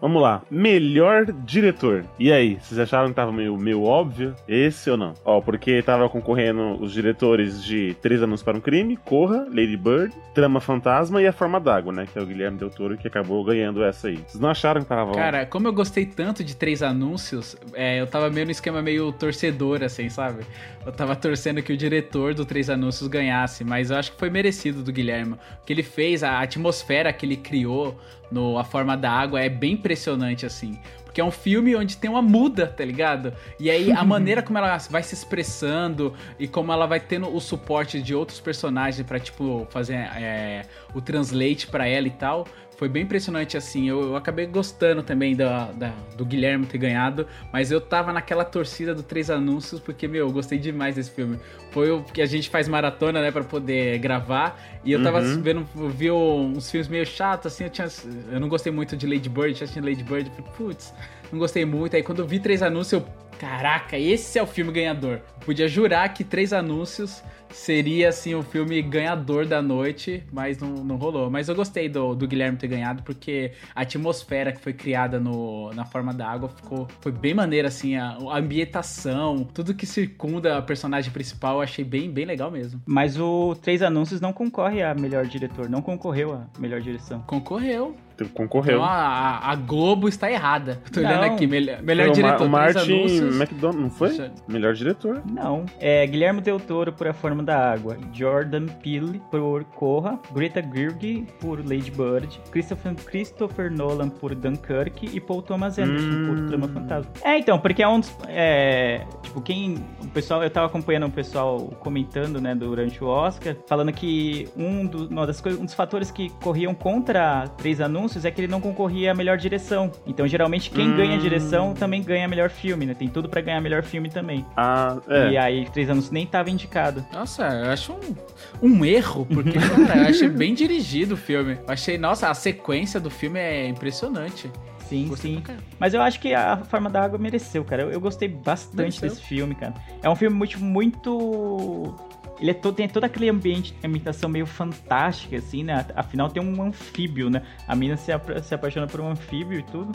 [0.00, 0.42] Vamos lá.
[0.50, 2.04] Melhor diretor.
[2.18, 4.34] E aí, vocês acharam que tava meio, meio óbvio?
[4.46, 5.14] Esse ou não?
[5.24, 10.14] Ó, porque tava concorrendo os diretores de Três Anos para um Crime, Corra, Lady Bird,
[10.34, 12.06] Trama Fantasma e A Forma d'Água, né?
[12.10, 14.16] Que é o Guilherme Del Toro que acabou ganhando essa aí.
[14.26, 15.12] Vocês não acharam que tava...
[15.12, 19.12] Cara, como eu gostei tanto de três anúncios, é, eu tava meio no esquema meio
[19.12, 20.44] torcedor, assim, sabe?
[20.84, 24.30] Eu tava torcendo que o diretor do Três Anúncios ganhasse, mas eu acho que foi
[24.30, 25.34] merecido do Guilherme.
[25.34, 29.48] O que ele fez, a atmosfera que ele criou no A Forma da Água é
[29.48, 30.78] bem impressionante, assim.
[31.04, 33.32] Porque é um filme onde tem uma muda, tá ligado?
[33.58, 37.40] E aí a maneira como ela vai se expressando e como ela vai tendo o
[37.40, 40.64] suporte de outros personagens pra, tipo, fazer é,
[40.94, 42.46] o translate pra ela e tal.
[42.78, 43.88] Foi bem impressionante, assim.
[43.88, 48.44] Eu, eu acabei gostando também da, da- do Guilherme ter ganhado, mas eu tava naquela
[48.44, 51.40] torcida do Três Anúncios, porque, meu, eu gostei demais desse filme.
[51.72, 54.56] Foi o que a gente faz maratona, né, pra poder gravar.
[54.84, 55.42] E eu tava Uhum.
[55.42, 57.64] vendo, vi uns filmes meio chatos, assim.
[57.64, 57.88] Eu, tinha,
[58.30, 60.30] eu não gostei muito de Lady Bird, já tinha Lady Bird.
[60.30, 60.94] eu Falei, putz,
[61.32, 61.96] não gostei muito.
[61.96, 63.27] Aí quando eu vi Três Anúncios, eu.
[63.38, 65.20] Caraca, esse é o filme ganhador.
[65.40, 70.68] Eu podia jurar que Três Anúncios seria, assim, o filme ganhador da noite, mas não,
[70.84, 71.30] não rolou.
[71.30, 75.72] Mas eu gostei do, do Guilherme ter ganhado, porque a atmosfera que foi criada no,
[75.72, 80.58] na forma da água ficou, foi bem maneira, assim, a, a ambientação, tudo que circunda
[80.58, 82.82] a personagem principal, eu achei bem, bem legal mesmo.
[82.86, 87.20] Mas o Três Anúncios não concorre a melhor diretor, não concorreu a melhor direção.
[87.26, 87.96] Concorreu.
[88.34, 88.78] Concorreu.
[88.78, 90.82] Então a, a- Globo está errada.
[90.92, 91.34] Tô olhando Não.
[91.34, 93.27] aqui, melhor, melhor diretor, o Três Martin Anúncios.
[93.34, 94.14] McDonald, não foi?
[94.14, 95.22] Já- Melhor diretor.
[95.30, 95.64] Não.
[95.80, 101.26] É Guilherme Del Toro por A Forma da Água, Jordan Peele por Corra, Greta Gerwig
[101.40, 106.26] por Lady Bird, Christopher, Christopher Nolan por Dunkirk e Paul Thomas Anderson Hum.
[106.26, 107.12] por Trama Fantasma.
[107.22, 108.14] É, então, porque é um dos...
[108.28, 109.76] É, tipo, quem...
[110.02, 110.42] O pessoal...
[110.42, 115.26] Eu tava acompanhando o pessoal comentando, né, durante o Oscar, falando que um, do, uma
[115.26, 119.12] das coisas, um dos fatores que corriam contra Três Anúncios é que ele não concorria
[119.12, 119.90] à melhor direção.
[120.06, 120.96] Então, geralmente, quem Hum.
[120.96, 122.94] ganha direção também ganha melhor filme, né?
[122.94, 124.46] Tem tudo pra ganhar melhor filme também.
[124.56, 125.30] Ah, é.
[125.32, 127.04] E aí, Três Anos nem tava indicado.
[127.12, 128.14] Nossa, eu acho um,
[128.62, 131.54] um erro, porque, cara, eu achei bem dirigido o filme.
[131.54, 134.48] Eu achei, nossa, a sequência do filme é impressionante.
[134.88, 135.42] Sim, Gostei sim.
[135.78, 137.82] Mas eu acho que a Forma da Água mereceu, cara.
[137.82, 139.08] Eu, eu gostei bastante Mereceu.
[139.08, 139.74] desse filme, cara.
[140.00, 140.58] É um filme muito.
[140.60, 141.94] muito...
[142.40, 145.84] Ele é todo, tem todo aquele ambiente, ambientação meio fantástica, assim, né?
[145.96, 147.42] Afinal, tem um anfíbio, né?
[147.66, 148.12] A mina se,
[148.44, 149.92] se apaixona por um anfíbio e tudo.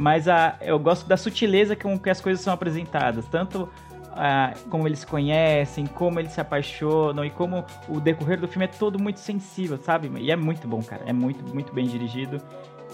[0.00, 3.26] Mas a, eu gosto da sutileza com que as coisas são apresentadas.
[3.26, 3.68] Tanto
[4.12, 8.64] ah, como eles se conhecem, como eles se apaixonam e como o decorrer do filme
[8.64, 10.10] é todo muito sensível, sabe?
[10.20, 11.02] E é muito bom, cara.
[11.06, 12.40] É muito, muito bem dirigido.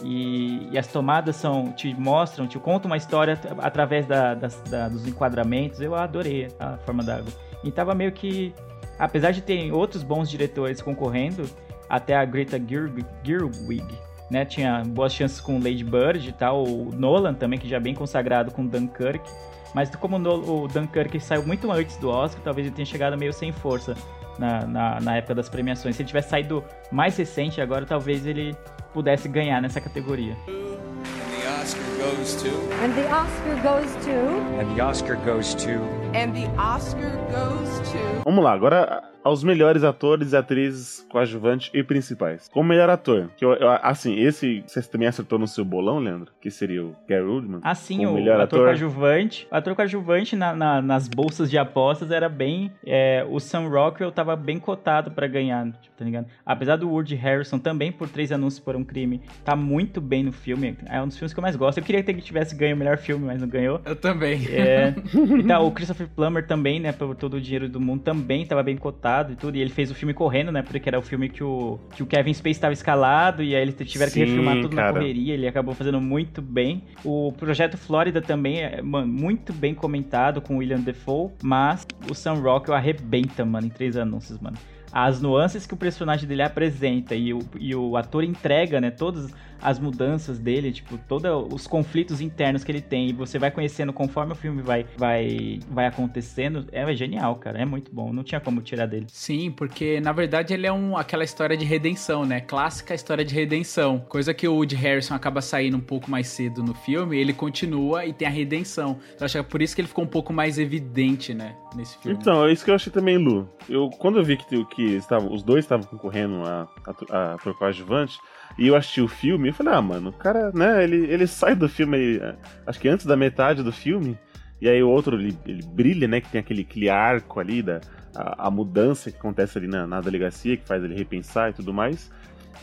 [0.03, 4.61] E, e as tomadas são te mostram, te contam uma história at- através da- das-
[4.63, 5.81] da- dos enquadramentos.
[5.81, 7.31] Eu adorei a forma d'água.
[7.63, 8.55] E tava meio que.
[8.99, 11.49] Apesar de ter outros bons diretores concorrendo,
[11.89, 13.85] até a Greta Gerwig, Gerwig
[14.31, 14.45] né?
[14.45, 16.65] Tinha boas chances com Lady Bird e tal.
[16.65, 19.29] O Nolan também, que já é bem consagrado com Dunkirk.
[19.75, 23.51] Mas como o Dunkirk saiu muito antes do Oscar, talvez ele tenha chegado meio sem
[23.51, 23.95] força
[24.39, 25.97] na, na, na época das premiações.
[25.97, 28.57] Se ele tivesse saído mais recente agora, talvez ele
[28.93, 30.37] pudesse ganhar nessa categoria.
[30.47, 32.49] And the Oscar goes to.
[32.83, 34.61] And the Oscar goes to.
[34.61, 35.71] And the Oscar goes to.
[36.15, 38.23] And the Oscar goes to.
[38.25, 42.49] Vamos lá, agora aos melhores atores e atrizes coadjuvantes e principais.
[42.53, 46.31] Como melhor ator, que eu, eu- assim, esse você também acertou no seu bolão, Leandro?
[46.41, 47.61] Que seria o Gary Oldman?
[47.65, 48.67] Assim, o melhor ator, ator.
[48.69, 49.49] coadjuvante.
[49.51, 52.71] O ator coadjuvante na- na- nas bolsas de apostas era bem.
[52.87, 56.27] é, o Sam Rockwell tava bem cotado pra ganhar, tipo, tá ligado?
[56.45, 60.33] Apesar do Woody Harrison também, por três anúncios por um crime, tá muito bem no
[60.33, 60.77] filme.
[60.87, 61.79] É um dos filmes que eu mais gosto.
[61.79, 63.81] Eu queria que ele tivesse ganho o melhor filme, mas não ganhou.
[63.87, 64.47] Eu também.
[64.51, 64.95] É.
[65.45, 68.77] Então, o Christopher Plummer também, né, por todo o dinheiro do mundo, também tava bem
[68.77, 69.57] cotado e tudo.
[69.57, 72.07] E ele fez o filme correndo, né, porque era o filme que o, que o
[72.07, 74.95] Kevin Spacey estava escalado e aí eles tiveram que Sim, refilmar tudo na cara.
[74.95, 75.35] correria.
[75.35, 76.83] Ele acabou fazendo muito bem.
[77.05, 82.15] O Projeto Flórida também é, mano, muito bem comentado com o William Defoe, mas o
[82.15, 84.57] Sam Rockwell arrebenta, mano, em três anúncios, mano.
[84.97, 88.93] As nuances que o personagem dele apresenta e o, e o ator entrega, né?
[88.93, 93.51] Todas as mudanças dele, tipo, todos os conflitos internos que ele tem, e você vai
[93.51, 97.61] conhecendo conforme o filme vai, vai, vai acontecendo, é genial, cara.
[97.61, 98.13] É muito bom.
[98.13, 99.07] Não tinha como tirar dele.
[99.09, 102.41] Sim, porque na verdade ele é um, aquela história de redenção, né?
[102.41, 103.99] Clássica história de redenção.
[104.09, 108.07] Coisa que o Woody Harrison acaba saindo um pouco mais cedo no filme, ele continua
[108.07, 108.99] e tem a redenção.
[109.15, 111.57] Então acho que é por isso que ele ficou um pouco mais evidente, né?
[111.75, 112.17] Nesse filme.
[112.21, 113.49] Então, é isso que eu achei também, Lu.
[113.69, 117.55] Eu, quando eu vi que, que estavam, os dois estavam concorrendo a, a, a ator
[117.57, 118.19] coadjuvante,
[118.59, 121.55] e eu assisti o filme, eu falei, ah, mano, o cara, né, ele, ele sai
[121.55, 124.19] do filme, aí, é, acho que antes da metade do filme,
[124.61, 127.81] e aí o outro, ele, ele brilha, né, que tem aquele, aquele arco ali, da,
[128.15, 131.75] a, a mudança que acontece ali na, na delegacia, que faz ele repensar e tudo
[131.75, 132.11] mais.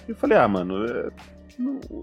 [0.07, 1.10] E eu falei, ah, mano, é,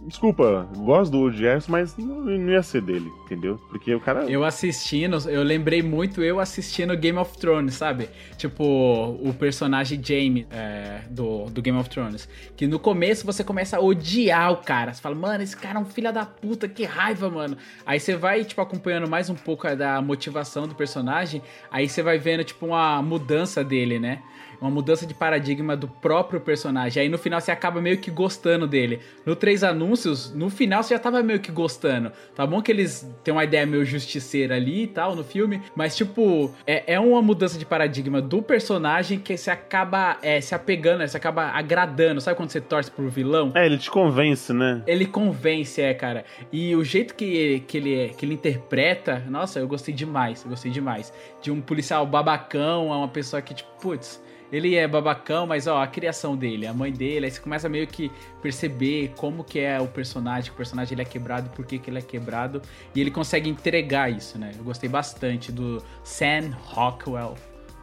[0.06, 3.58] desculpa, gosto do Harrison, mas não, não ia ser dele, entendeu?
[3.68, 4.24] Porque o cara.
[4.30, 8.08] Eu assistindo, eu lembrei muito eu assistindo Game of Thrones, sabe?
[8.36, 12.28] Tipo, o personagem Jaime é, do, do Game of Thrones.
[12.56, 14.92] Que no começo você começa a odiar o cara.
[14.92, 17.56] Você fala, mano, esse cara é um filho da puta, que raiva, mano.
[17.84, 21.42] Aí você vai, tipo, acompanhando mais um pouco da motivação do personagem.
[21.70, 24.22] Aí você vai vendo, tipo, uma mudança dele, né?
[24.60, 27.02] Uma mudança de paradigma do próprio personagem.
[27.02, 29.00] Aí no final você acaba meio que gostando dele.
[29.24, 32.10] No Três Anúncios, no final você já tava meio que gostando.
[32.34, 35.62] Tá bom que eles têm uma ideia meio justiceira ali e tal no filme.
[35.76, 40.54] Mas, tipo, é, é uma mudança de paradigma do personagem que você acaba é, se
[40.54, 41.06] apegando, né?
[41.06, 42.20] você acaba agradando.
[42.20, 43.52] Sabe quando você torce pro vilão?
[43.54, 44.82] É, ele te convence, né?
[44.86, 46.24] Ele convence, é, cara.
[46.52, 50.70] E o jeito que, que, ele, que ele interpreta, nossa, eu gostei demais, eu gostei
[50.70, 51.12] demais.
[51.40, 54.20] De um policial babacão a uma pessoa que, tipo, putz,
[54.52, 57.86] ele é babacão, mas ó, a criação dele, a mãe dele, aí você começa meio
[57.86, 58.10] que
[58.42, 61.90] perceber como que é o personagem, que o personagem ele é quebrado, por que, que
[61.90, 62.62] ele é quebrado,
[62.94, 64.52] e ele consegue entregar isso, né?
[64.56, 67.34] Eu gostei bastante do Sam Rockwell.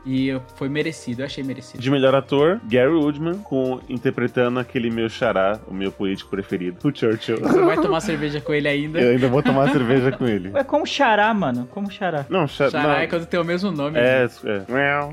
[0.06, 1.82] E foi merecido, eu achei merecido.
[1.82, 6.96] De melhor ator, Gary Oldman, com, interpretando aquele meu xará, o meu político preferido, o
[6.96, 7.38] Churchill.
[7.40, 9.00] Você vai tomar cerveja com ele ainda?
[9.02, 10.52] Eu ainda vou tomar cerveja com ele.
[10.54, 11.68] É como xará, mano.
[11.72, 12.26] Como xará.
[12.30, 12.92] Não, xa- Xará não.
[12.98, 13.98] é quando tem o mesmo nome.
[14.00, 14.66] É, né?
[14.70, 15.10] é.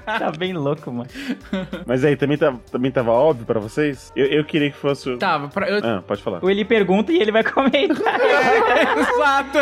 [0.18, 1.08] Tá bem louco, mano.
[1.86, 4.10] Mas aí, também, tá, também tava óbvio pra vocês?
[4.16, 5.10] Eu, eu queria que fosse.
[5.10, 6.38] o- Tava, pra, eu, Ah, pode falar.
[6.42, 8.18] Ou ele pergunta e ele vai comentar.
[9.00, 9.58] Exato,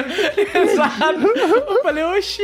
[0.55, 1.27] exato.
[1.27, 2.43] Eu falei, oxi.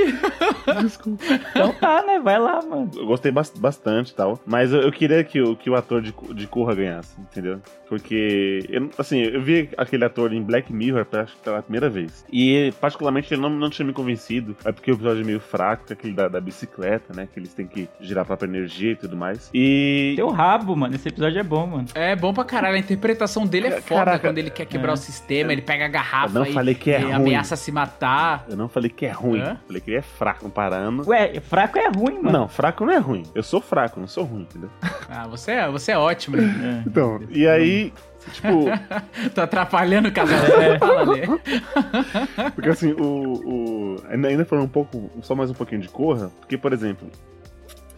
[1.50, 2.18] Então tá, né?
[2.18, 2.90] Vai lá, mano.
[2.96, 4.38] Eu gostei bas- bastante e tal.
[4.46, 7.60] Mas eu, eu queria que, o- que o ator de, de Corra ganhasse, entendeu?
[7.88, 11.88] Porque, eu, assim, eu vi aquele ator em Black Mirror pra- acho que pela primeira
[11.88, 12.24] vez.
[12.32, 14.56] E, particularmente, ele não, não tinha me convencido.
[14.64, 17.28] É porque o episódio é meio fraco, aquele da, da bicicleta, né?
[17.32, 19.50] Que eles têm que girar a própria energia e tudo mais.
[19.54, 20.14] E.
[20.16, 20.94] Teu rabo, mano.
[20.94, 21.86] Esse episódio é bom, mano.
[21.94, 24.18] É bom pra caralho, a interpretação dele é foda Caraca.
[24.28, 24.94] quando ele quer quebrar É.
[24.94, 27.12] o sistema, ele pega a garrafa Eu não e, falei que é e ruim.
[27.12, 28.44] ameaça se matar.
[28.48, 29.40] Eu não falei que é ruim.
[29.40, 29.58] Hã?
[29.66, 31.08] Falei que ele é fraco comparando.
[31.08, 32.32] Ué, fraco é ruim, mano.
[32.38, 33.22] Não, fraco não é ruim.
[33.34, 34.70] Eu sou fraco, não sou ruim, entendeu?
[35.08, 36.36] Ah, você é, você é ótimo.
[36.44, 36.82] É.
[36.86, 37.92] Então, e aí,
[38.32, 38.48] tipo,
[39.34, 40.38] Tô atrapalhando o casal.
[40.60, 40.78] É.
[40.80, 41.22] Fala, Lê.
[42.54, 43.02] Porque assim, o.
[43.44, 47.08] o ainda, falando um pouco, só mais um pouquinho de Corra, porque, por exemplo,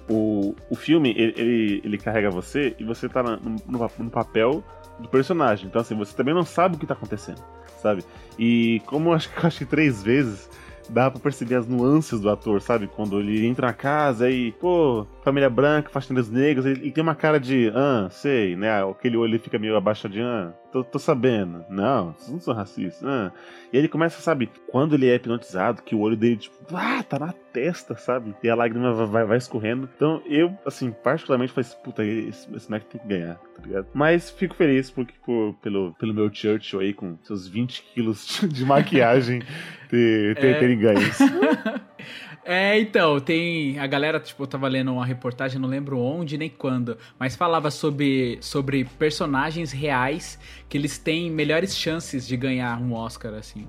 [0.09, 4.11] o, o filme, ele, ele, ele carrega você e você tá na- no, no, no
[4.11, 4.63] papel
[5.01, 5.67] do personagem.
[5.67, 7.43] Então, assim, você também não sabe o que tá acontecendo,
[7.83, 8.05] sabe?
[8.39, 10.49] E como eu acho, que- eu acho que três vezes
[10.89, 12.87] dá pra perceber as nuances do ator, sabe?
[12.87, 17.17] Quando ele entra na casa e, pô, família branca, faxineiros negros, ele, ele tem uma
[17.17, 18.81] cara de, ah, sei, né?
[18.81, 21.65] Aquele olho ele fica meio abaixadinho, ah, tô, tô sabendo.
[21.69, 23.33] Não, vocês não são racistas, ah.
[23.73, 27.19] E ele começa, sabe, quando ele é hipnotizado, que o olho dele, tipo, ah, tá
[27.19, 28.37] na testa, sabe?
[28.41, 29.89] E a lágrima vai, vai, escorrendo.
[29.97, 33.89] Então eu, assim, particularmente falei assim, puta, esse, esse moleque tem que ganhar, tá ligado?
[33.93, 38.65] Mas fico feliz porque, por, pelo, pelo meu Churchill aí, com seus 20 quilos de
[38.65, 39.43] maquiagem,
[39.91, 40.59] ter, ter, É.
[40.61, 41.25] terem ganho isso.
[42.49, 43.77] É, então, tem.
[43.81, 47.73] A galera, tipo, eu tava lendo uma reportagem, não lembro onde nem quando, mas falava
[47.73, 53.65] sobre, sobre personagens reais que eles têm melhores chances de ganhar um Oscar, assim.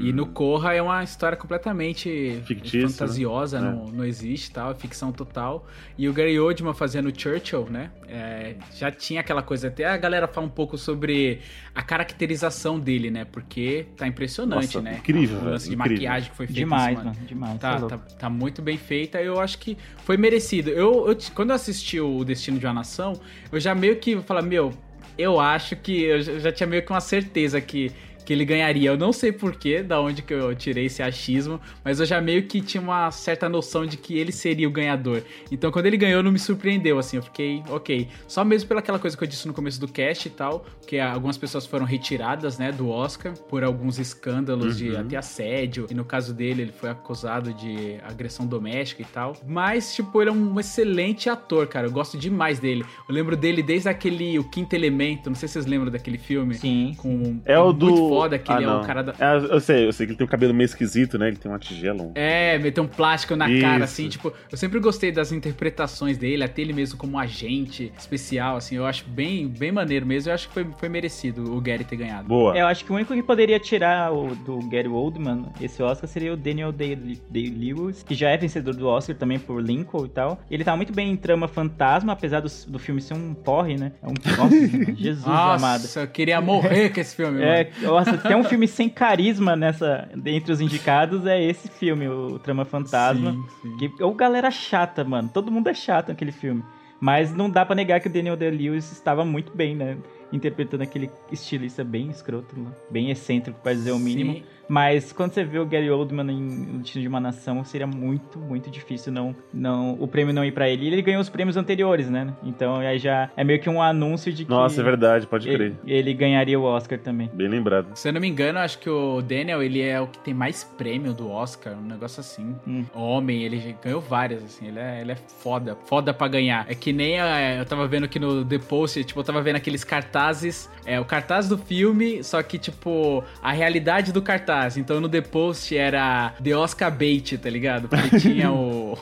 [0.00, 3.70] E no Corra é uma história completamente Fictícia, fantasiosa, né?
[3.70, 5.66] não, não existe tal, é ficção total.
[5.96, 7.90] E o Gary Oldman fazendo Churchill, né?
[8.06, 9.68] é, já tinha aquela coisa.
[9.68, 11.40] Até a galera fala um pouco sobre
[11.74, 13.24] a caracterização dele, né?
[13.24, 14.96] Porque tá impressionante, Nossa, né?
[14.98, 15.94] incrível, O lance de incrível.
[15.96, 16.58] maquiagem que foi feito.
[16.58, 17.12] Demais, mano.
[17.26, 17.58] Demais.
[17.58, 18.14] Tá, é tá, louco.
[18.18, 19.22] tá muito bem feita.
[19.22, 20.68] Eu acho que foi merecido.
[20.68, 23.18] Eu, eu- quando eu assisti o Destino de uma Nação,
[23.50, 24.72] eu já meio que falei, meu,
[25.16, 27.92] eu acho que eu já tinha meio que uma certeza que,
[28.24, 28.90] que ele ganharia.
[28.90, 32.44] Eu não sei porquê, da onde que eu tirei esse achismo, mas eu já meio
[32.44, 35.22] que tinha uma certa noção de que ele seria o ganhador.
[35.50, 38.08] Então quando ele ganhou, não me surpreendeu, assim, eu fiquei, ok.
[38.28, 41.36] Só mesmo pelaquela coisa que eu disse no começo do cast e tal, que algumas
[41.38, 45.00] pessoas foram retiradas, né, do Oscar por alguns escândalos de Uhum.
[45.00, 45.86] até assédio.
[45.90, 49.36] E no caso dele, ele foi acusado de agressão doméstica e tal.
[49.46, 51.86] Mas, tipo, ele é um excelente ator, cara.
[51.86, 52.84] Eu gosto demais dele.
[53.08, 55.28] Eu lembro dele desde aquele O Quinto Elemento.
[55.30, 56.54] Não sei se vocês lembram daquele filme.
[56.54, 56.94] Sim.
[56.96, 58.11] Com, É o muito do.
[58.14, 58.84] Foda que ele Ah, é o não.
[58.84, 59.14] cara da.
[59.18, 61.28] É, eu sei, eu sei que ele tem um cabelo meio esquisito, né?
[61.28, 62.02] Ele tem uma tigela.
[62.02, 63.60] um- É, meter um plástico na Isso.
[63.62, 68.56] cara, assim, tipo, eu sempre gostei das interpretações dele, até ele mesmo como agente especial,
[68.56, 71.84] assim, eu acho bem, bem maneiro mesmo, eu acho que foi, foi merecido o Gary
[71.84, 72.28] ter ganhado.
[72.28, 72.56] Boa.
[72.56, 76.08] É, Eu acho que o único que poderia tirar o, do Gary Oldman esse Oscar
[76.08, 80.08] seria o Daniel Day- Day-Lewis, que já é vencedor do Oscar também por Lincoln e
[80.08, 80.40] tal.
[80.50, 83.92] Ele tá muito bem em trama fantasma, apesar do, do filme ser um porre, né?
[84.02, 85.82] É um nossa, Jesus amado.
[85.82, 87.94] Nossa, eu queria morrer com esse filme, É, mano.
[88.04, 92.64] Nossa, tem um filme sem carisma nessa, entre os indicados, é esse filme, o Trama
[92.64, 93.32] Fantasma.
[93.32, 93.76] Sim, sim.
[93.76, 95.30] Que, ou galera chata, mano.
[95.32, 96.64] Todo mundo é chato naquele filme.
[97.00, 99.98] Mas não dá pra negar que o Daniel Day-Lewis estava muito bem, né?
[100.32, 102.54] Interpretando aquele estilista bem escroto,
[102.88, 104.34] bem excêntrico, pra dizer o mínimo.
[104.34, 104.42] Sim.
[104.72, 108.38] Mas quando você vê o Gary Oldman em O Destino de uma Nação, seria muito,
[108.38, 110.86] muito difícil não, não o prêmio não ir pra ele.
[110.86, 112.32] E ele ganhou os prêmios anteriores, né?
[112.42, 115.74] Então aí já é meio que um anúncio de que Nossa, é verdade, pode crer.
[115.84, 117.30] ele, ele ganharia o Oscar também.
[117.34, 117.88] Bem lembrado.
[117.94, 120.64] Se eu não me engano, acho que o Daniel, ele é o que tem mais
[120.64, 122.56] prêmio do Oscar, um negócio assim.
[122.66, 122.86] Hum.
[122.94, 126.64] Homem, ele ganhou várias, assim, ele é, ele é foda, foda pra ganhar.
[126.66, 129.56] É que nem a- eu tava vendo aqui no The Post, tipo, eu tava vendo
[129.56, 134.61] aqueles cartazes, é, o cartaz do filme, só que, tipo, a realidade do cartaz.
[134.76, 137.88] Então no The Post era The Oscar Bait, tá ligado?
[137.88, 138.96] Porque tinha o...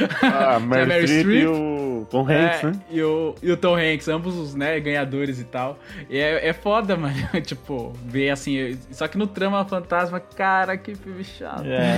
[0.00, 2.72] Ah, Tinha a Meryl Streep e o Tom Hanks, É, né?
[2.90, 5.78] E o, e o Tom Hanks, ambos os né, ganhadores e tal.
[6.10, 7.14] E é, é foda, mano.
[7.42, 8.76] tipo, ver assim.
[8.90, 11.64] Só que no Trama Fantasma, cara, que filme chato.
[11.64, 11.96] É.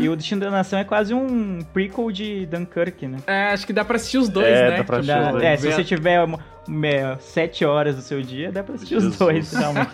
[0.00, 3.18] e o Destino da Nação é quase um prequel de Dunkirk, né?
[3.26, 4.76] É, acho que dá pra assistir os dois, É, né?
[4.78, 5.44] dá pra assistir Dá- os dois.
[5.44, 6.26] é, se você tiver
[7.20, 9.18] sete horas do seu dia, dá pra assistir os Jesus.
[9.18, 9.90] dois, realmente.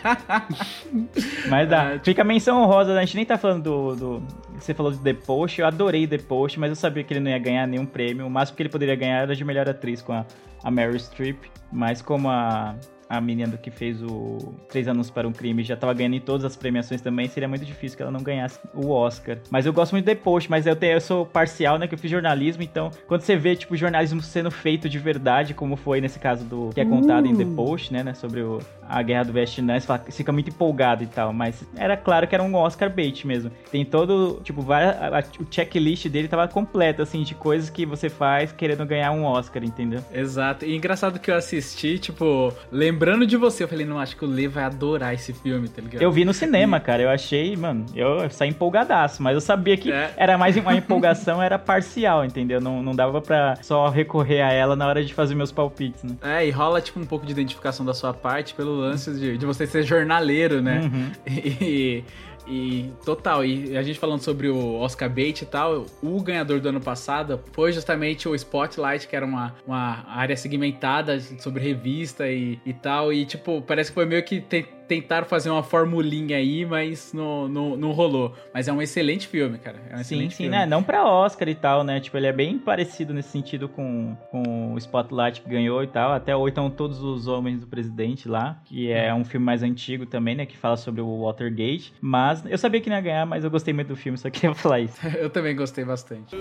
[1.48, 1.84] Mas dá.
[1.84, 3.00] É, tipo- Fica a menção honrosa, né?
[3.00, 4.22] a gente nem tá falando do, do-
[4.58, 7.30] Você falou de The Post, eu adorei The Post, mas eu sabia que ele não
[7.30, 8.26] ia ganhar nenhum prêmio.
[8.26, 10.24] O máximo que ele poderia ganhar era de melhor atriz com a,
[10.62, 11.38] a Meryl Streep.
[11.72, 12.74] Mas como a,
[13.12, 16.44] a menina que fez o Três Anos para um Crime já tava ganhando em todas
[16.44, 19.36] as premiações também, seria muito difícil que ela não ganhasse o Oscar.
[19.50, 21.86] Mas eu gosto muito de The Post, mas eu, tenho, eu sou parcial, né?
[21.86, 25.76] Que eu fiz jornalismo, então quando você vê, tipo, jornalismo sendo feito de verdade, como
[25.76, 28.02] foi nesse caso do que é contado em The Post, né?
[28.02, 31.62] né, sobre o, a guerra do Vietnã, você fala- fica muito empolgado e tal, mas
[31.76, 33.50] era claro que era um Oscar bait mesmo.
[33.70, 37.84] Tem todo, tipo, várias, a- a- o checklist dele tava completo, assim, de coisas que
[37.84, 40.00] você faz querendo ganhar um Oscar, entendeu?
[40.12, 40.64] Exato.
[40.64, 44.28] E engraçado que eu assisti, tipo, lembrando de você, eu falei, não, acho que o
[44.28, 46.00] Lê vai adorar esse filme, tá ligado?
[46.02, 49.90] Eu vi no cinema, cara, eu achei, mano, eu saí empolgadaço, mas eu sabia que
[49.90, 50.12] É.
[50.16, 52.60] era mais uma empolgação, era parcial, entendeu?
[52.60, 56.16] Não, não dava pra só recorrer a ela na hora de fazer meus palpites, né?
[56.22, 59.46] É, e rola, tipo, um pouco de identificação da sua parte pelo lance de, de
[59.46, 60.80] você ser jornaleiro, né?
[60.82, 61.10] Uhum.
[61.62, 62.04] E,
[62.46, 66.68] e total, e a gente falando sobre o Oscar Bait e tal, o ganhador do
[66.68, 72.58] ano passado foi justamente o Spotlight, que era uma, uma área segmentada sobre revista e,
[72.64, 74.66] e tal, e tipo, parece que foi meio que te-
[75.00, 78.34] tentaram fazer uma formulinha aí, mas não, não, não rolou.
[78.52, 79.78] Mas é um excelente filme, cara.
[79.88, 80.56] É um Sim, excelente sim, filme.
[80.58, 80.66] né?
[80.66, 81.98] Não pra Oscar e tal, né?
[82.00, 86.12] Tipo, ele é bem parecido nesse sentido com, com o Spotlight que ganhou e tal.
[86.12, 90.04] Até ou então Todos os Homens do Presidente lá, que é um filme mais antigo
[90.06, 90.44] também, né?
[90.46, 91.92] Que fala sobre o Watergate.
[92.00, 94.54] Mas eu sabia que não ia ganhar, mas eu gostei muito do filme, só queria
[94.54, 94.98] falar isso.
[95.16, 96.34] Eu também gostei bastante.
[96.34, 96.38] And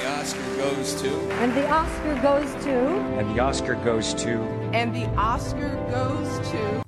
[0.00, 1.08] the Oscar goes to.
[1.42, 2.70] And the Oscar goes to.
[3.18, 4.28] And the Oscar goes to.
[4.76, 6.85] And the Oscar goes to.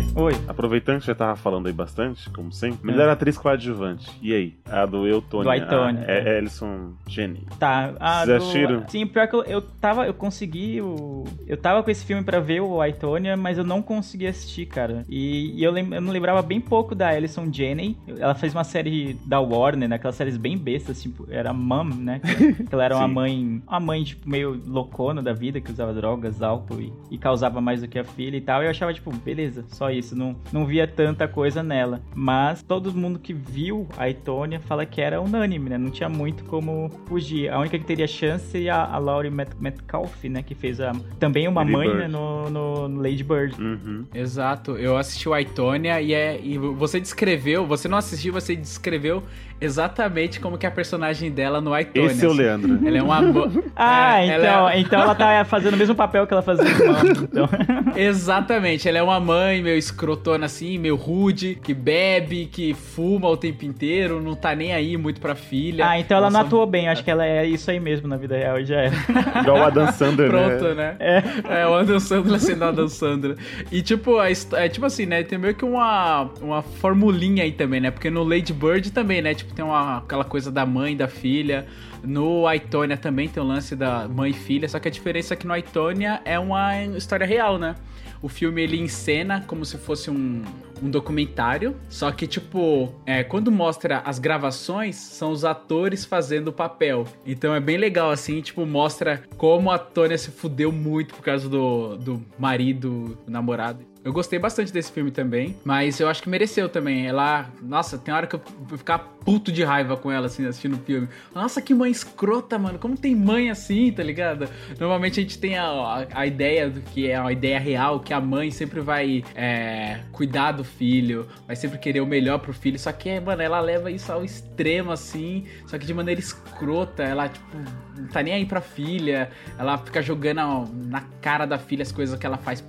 [0.00, 0.32] Lê, Oi.
[0.46, 4.08] aproveitando que você tava falando aí bastante, como sempre, melhor atriz coadjuvante.
[4.22, 4.54] E aí?
[4.70, 5.44] A do Eutônia.
[5.44, 6.04] Do Aitônia.
[6.06, 7.42] a- É Ellison Jenny.
[7.58, 7.94] Tá.
[8.00, 8.84] Ah, Vocês do- assistiram?
[8.88, 11.24] Sim, pior que eu, eu tava, eu consegui o...
[11.46, 15.04] Eu tava com esse filme pra ver o Aitonia, mas eu não consegui assistir, cara.
[15.08, 17.96] E, e eu, lem- eu não lembrava bem pouco da Alison Janney.
[18.18, 19.96] Ela fez uma série da Warner, né?
[19.96, 22.20] Aquelas séries bem bestas, tipo, era Mom, né?
[22.20, 26.42] Que ela era uma mãe, uma mãe, tipo, meio loucona da vida, que usava drogas,
[26.42, 28.62] álcool e, e causava mais do que a filha e tal.
[28.62, 30.16] E eu achava, tipo, beleza, só isso.
[30.16, 32.00] Não, não via tanta coisa nela.
[32.14, 35.78] Mas todo mundo que viu a Aitonia fala que era unânime, né?
[35.78, 37.50] Não tinha muito como fugir.
[37.50, 40.42] A única que teria chance seria a Laurie Met Metcalf, né?
[40.42, 42.08] Que fez a, também uma Lady mãe, né?
[42.08, 43.60] No, no, no Lady Bird.
[43.60, 44.04] Uhum.
[44.14, 49.22] Exato, eu assisti o Aitonia e, é, e você descreveu, você não assistiu, você descreveu
[49.60, 52.10] exatamente como que é a personagem dela no Aitonia.
[52.10, 52.32] Esse é o.
[52.32, 52.86] Leandro.
[52.86, 53.18] Ela é uma...
[53.80, 56.42] Ah, é, então ela ela, é- então ela tá fazendo o mesmo papel que ela
[56.42, 57.48] fazia Mom, então.
[57.96, 63.36] Exatamente, ela é uma mãe meio escrotona assim, meio rude, que bebe, que fuma o
[63.36, 65.86] tempo inteiro, não tá nem aí muito pra filha.
[65.88, 66.88] Ah, então ela não só- atuou bem.
[66.88, 68.90] Acho que ela é isso aí mesmo na vida real, já é.
[69.42, 70.96] Igual o Adam Sandler, Pronto, né?
[70.98, 71.24] né?
[71.48, 71.66] É.
[71.66, 73.36] o Adam Sandler sendo o Adam Sandler.
[73.70, 75.22] E tipo, é tipo assim, né?
[75.22, 77.90] Tem meio que uma, uma formulinha aí também, né?
[77.90, 79.34] Porque no Lady Bird também, né?
[79.34, 81.66] Tipo, tem uma, aquela coisa da mãe, da filha.
[82.02, 85.36] No Aitonia também tem o lance da mãe e filha, só que a diferença é
[85.36, 87.74] que no Aitonia é uma história real, né?
[88.20, 90.42] O filme ele encena como se fosse um,
[90.82, 96.52] um documentário, só que, tipo, é, quando mostra as gravações, são os atores fazendo o
[96.52, 97.06] papel.
[97.24, 101.48] Então é bem legal, assim, tipo, mostra como a Tônia se fudeu muito por causa
[101.48, 103.84] do, do marido, do namorado.
[104.08, 107.06] Eu gostei bastante desse filme também, mas eu acho que mereceu também.
[107.06, 110.76] Ela, nossa, tem hora que eu vou ficar puto de raiva com ela, assim, assistindo
[110.76, 111.06] o filme.
[111.34, 112.78] Nossa, que mãe escrota, mano.
[112.78, 114.48] Como tem mãe assim, tá ligado?
[114.80, 118.14] Normalmente a gente tem a, a, a ideia do que é uma ideia real, que
[118.14, 122.78] a mãe sempre vai é, cuidar do, filho, vai sempre querer o melhor pro filho.
[122.78, 127.02] Só que, mano, ela leva isso ao extremo, assim, só que de maneira escrota.
[127.02, 127.58] Ela, tipo,
[127.98, 129.30] não tá nem aí pra filha.
[129.58, 132.64] Ela fica jogando na cara da filha as coisas que ela faz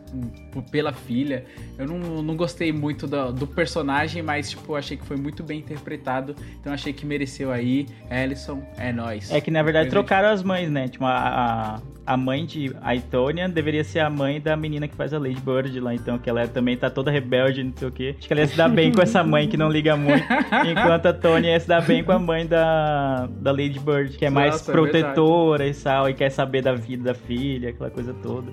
[0.72, 1.29] pela filha.
[1.78, 5.60] Eu não, não gostei muito do, do personagem, mas, tipo, achei que foi muito bem
[5.60, 6.36] interpretado.
[6.60, 7.88] Então achei que mereceu aí.
[8.10, 9.32] Ellison, é nóis.
[9.32, 10.88] É que na verdade trocaram as mães, né?
[10.88, 15.20] Tipo, a, a, mãe de Aitonia deveria ser a mãe da menina que faz a
[15.20, 18.16] Lady Bird lá, então, que ela também tá toda rebelde, não sei o quê.
[18.18, 20.26] Acho que ela ia se dar bem com essa mãe que não liga muito,
[20.66, 24.26] enquanto a Tony ia se dar bem com a mãe da, da Lady Bird, que
[24.26, 27.90] é mais Nossa, é protetora e tal, e quer saber da vida da filha, aquela
[27.90, 28.52] coisa toda.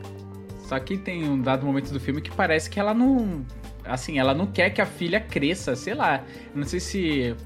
[0.66, 3.46] Só que tem um dado momento do filme que parece que ela não.
[3.84, 6.24] Assim, ela não quer que a filha cresça, sei lá.
[6.52, 7.36] Não sei se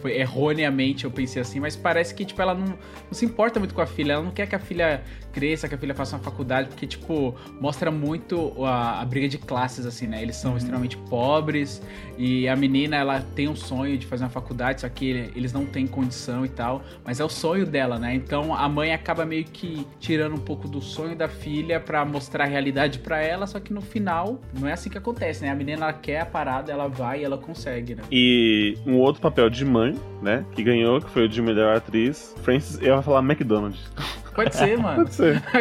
[0.00, 3.74] foi erroneamente eu pensei assim, mas parece que, tipo, ela não, não se importa muito
[3.74, 4.12] com a filha.
[4.14, 5.02] Ela não quer que a filha
[5.32, 9.38] cresça, que a filha faça uma faculdade, porque, tipo, mostra muito a, a briga de
[9.38, 10.22] classes, assim, né?
[10.22, 11.82] Eles são extremamente pobres
[12.16, 15.64] e a menina, ela tem um sonho de fazer uma faculdade, só que eles não
[15.64, 18.14] têm condição e tal, mas é o sonho dela, né?
[18.14, 22.44] Então a mãe acaba meio que tirando um pouco do sonho da filha pra mostrar
[22.44, 25.50] a realidade pra ela, só que no final não é assim que acontece, né?
[25.50, 28.02] A menina, ela quer a parada, ela vai e ela consegue, né?
[28.10, 30.44] E um outro papel de mãe, né?
[30.52, 32.34] Que ganhou, que foi o de melhor atriz.
[32.42, 33.80] Francis, eu ia falar McDonald's.
[34.44, 34.96] Pode ser, mano.
[35.02, 35.42] Pode ser.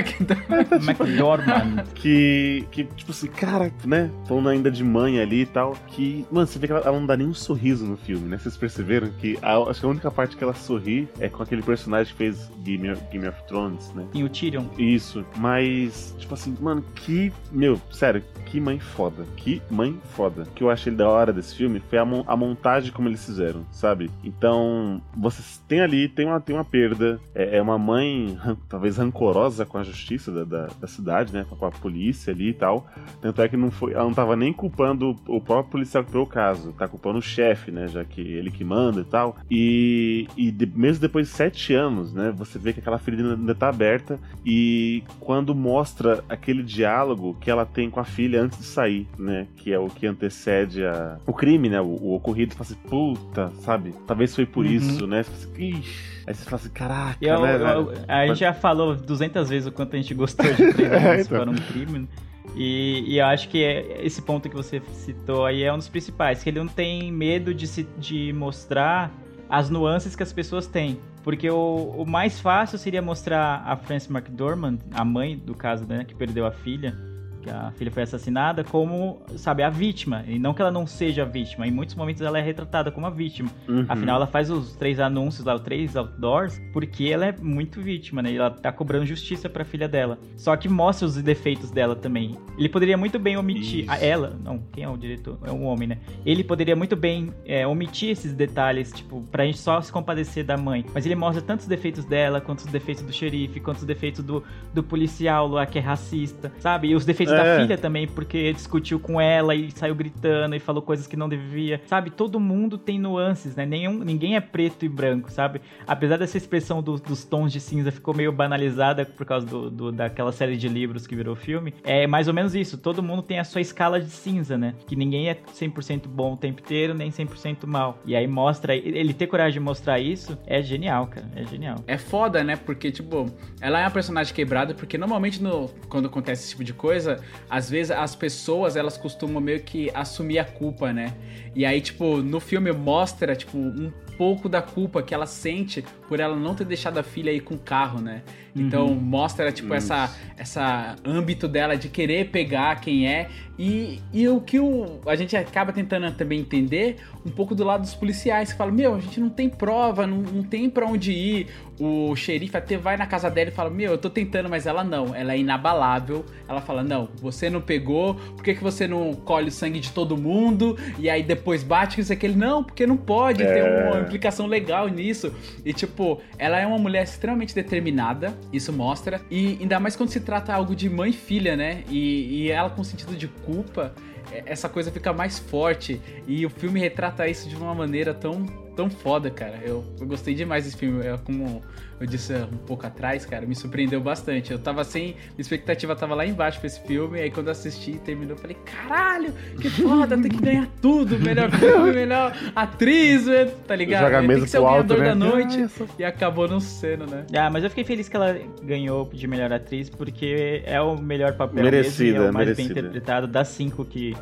[0.87, 1.83] McDormand.
[1.95, 4.09] que, que, tipo assim, cara, né?
[4.27, 5.75] Falando ainda de mãe ali e tal.
[5.87, 8.37] Que, mano, você vê que ela, ela não dá nem um sorriso no filme, né?
[8.37, 11.61] Vocês perceberam que a, acho que a única parte que ela sorri é com aquele
[11.61, 14.05] personagem que fez Game of, Game of Thrones, né?
[14.13, 14.65] E o Tyrion.
[14.77, 15.25] Isso.
[15.37, 17.31] Mas, tipo assim, mano, que.
[17.51, 19.25] Meu, sério, que mãe foda.
[19.35, 20.43] Que mãe foda.
[20.43, 23.25] O que eu achei da hora desse filme foi a, mon- a montagem como eles
[23.25, 24.09] fizeram, sabe?
[24.23, 27.19] Então, vocês tem ali, tem uma, tem uma perda.
[27.33, 28.37] É, é uma mãe,
[28.69, 31.45] talvez rancorosa com a justiça da, da, da cidade, né?
[31.49, 32.87] Com a polícia ali e tal.
[33.21, 36.21] Tanto é que não foi, ela não tava nem culpando o próprio policial que foi
[36.21, 36.73] o caso.
[36.73, 37.87] Tá culpando o chefe, né?
[37.87, 39.37] Já que ele que manda e tal.
[39.49, 42.33] E, e de- mesmo depois de sete anos, né?
[42.37, 44.19] Você vê que aquela ferida ainda tá aberta.
[44.45, 49.47] E quando mostra aquele diálogo que ela tem com a filha antes de sair, né?
[49.57, 51.79] Que é o que antecede a, o crime, né?
[51.81, 52.53] O, o ocorrido.
[52.53, 53.93] Você fala assim, puta, sabe?
[54.05, 54.71] Talvez foi por Uhum.
[54.71, 55.23] isso, né?
[55.23, 56.16] Você fala assim, Ixi.
[56.27, 59.71] Aí você fala assim, caraca, eu- né, eu- a gente já falou 200 vezes o
[59.71, 61.39] quanto a gente gostou de Três Homens então.
[61.39, 61.99] para um Crime.
[61.99, 62.07] né?
[62.55, 65.87] E, e eu acho que é- esse ponto que você citou aí é um dos
[65.87, 69.11] principais, que ele não tem medo de, se, de mostrar
[69.49, 70.99] as nuances que as pessoas têm.
[71.23, 76.03] Porque o, o mais fácil seria mostrar a Frances McDormand, a mãe do caso, né,
[76.05, 76.95] que perdeu a filha,
[77.41, 80.23] que a filha foi assassinada, como, sabe, a vítima.
[80.27, 81.67] E não que ela não seja a vítima.
[81.67, 83.49] Em muitos momentos ela é retratada como a vítima.
[83.67, 83.85] Uhum.
[83.87, 88.21] Afinal, ela faz os três anúncios lá, os três outdoors, porque ela é muito vítima,
[88.21, 88.31] né?
[88.31, 90.17] E ela tá cobrando justiça pra filha dela.
[90.35, 92.37] Só que mostra os defeitos dela também.
[92.57, 93.81] Ele poderia muito bem omitir.
[93.81, 93.91] Isso.
[93.91, 95.37] A ela, não, quem é o diretor?
[95.43, 95.97] É um homem, né?
[96.25, 100.57] Ele poderia muito bem é, omitir esses detalhes, tipo, pra gente só se compadecer da
[100.57, 100.85] mãe.
[100.93, 104.23] Mas ele mostra tanto os defeitos dela, quanto os defeitos do xerife, quanto os defeitos
[104.23, 106.89] do, do policial lá que é racista, sabe?
[106.89, 107.61] E os defeitos da É.
[107.61, 111.81] filha também, porque discutiu com ela e saiu gritando e falou coisas que não devia,
[111.87, 112.09] sabe?
[112.09, 113.65] Todo mundo tem nuances, né?
[113.65, 115.61] Nenhum, ninguém é preto e branco, sabe?
[115.85, 119.91] Apesar dessa expressão do- dos tons de cinza ficou meio banalizada por causa do, do-
[119.91, 122.77] daquela série de livros que virou filme, é mais ou menos isso.
[122.77, 124.73] Todo mundo tem a sua escala de cinza, né?
[124.87, 127.99] Que ninguém é 100% bom o tempo inteiro, nem 100% mal.
[128.05, 131.27] E aí mostra, ele ter coragem de mostrar isso é genial, cara.
[131.35, 131.77] É genial.
[131.87, 132.55] É foda, né?
[132.55, 133.25] Porque, tipo,
[133.61, 137.16] ela é uma personagem quebrada, porque normalmente no, quando acontece esse tipo de coisa,
[137.49, 141.13] às vezes as pessoas, elas costumam meio que assumir a culpa, né?
[141.55, 146.19] E aí, tipo, no filme mostra, tipo, um pouco da culpa que ela sente por
[146.19, 148.21] ela não ter deixado a filha ir com o carro, né?
[148.55, 153.29] Então mostra, tipo, essa, essa âmbito dela de querer pegar quem é.
[153.59, 157.81] E, e o que o, a gente acaba tentando também entender um pouco do lado
[157.81, 161.11] dos policiais, que falam, meu, a gente não tem prova, não, não tem pra onde
[161.11, 161.47] ir.
[161.79, 164.83] O xerife até vai na casa dela e fala, meu, eu tô tentando, mas ela
[164.83, 166.25] não, ela é inabalável.
[166.47, 169.91] Ela fala, não, você não pegou, por que, que você não colhe o sangue de
[169.91, 170.75] todo mundo?
[170.97, 173.89] E aí depois bate com isso aquele, não, porque não pode, tem É.
[173.91, 175.31] uma implicação legal nisso.
[175.65, 175.96] E tipo,
[176.37, 179.21] ela é uma mulher extremamente determinada, isso mostra.
[179.29, 181.83] E ainda mais quando se trata algo de mãe e filha, né?
[181.89, 183.93] E, e ela com sentido de culpa,
[184.31, 186.01] é- essa coisa fica mais forte.
[186.27, 188.45] E o filme retrata isso de uma maneira tão,
[188.77, 189.59] tão foda, cara.
[189.63, 191.03] Eu, eu gostei demais desse filme.
[191.05, 191.61] É, como
[191.99, 194.51] eu disse um pouco atrás, cara, me surpreendeu bastante.
[194.53, 195.07] Eu tava sem.
[195.07, 197.19] Minha expectativa tava lá embaixo pra esse filme.
[197.19, 201.17] Aí quando eu assisti e terminou, eu falei: caralho, que foda, tem que ganhar tudo.
[201.19, 204.03] Melhor filme, melhor atriz, velho, tá ligado?
[204.03, 205.09] Joga a Tem que ser o pro alto, ganhador né?
[205.09, 205.71] da noite.
[205.81, 207.25] Ah, E acabou não sendo, né?
[207.35, 211.33] Ah, mas eu fiquei feliz que ela ganhou de melhor atriz, porque é o melhor
[211.33, 212.73] papel Merecida, mesmo, e é o mais merecida.
[212.75, 214.15] bem interpretado das cinco que,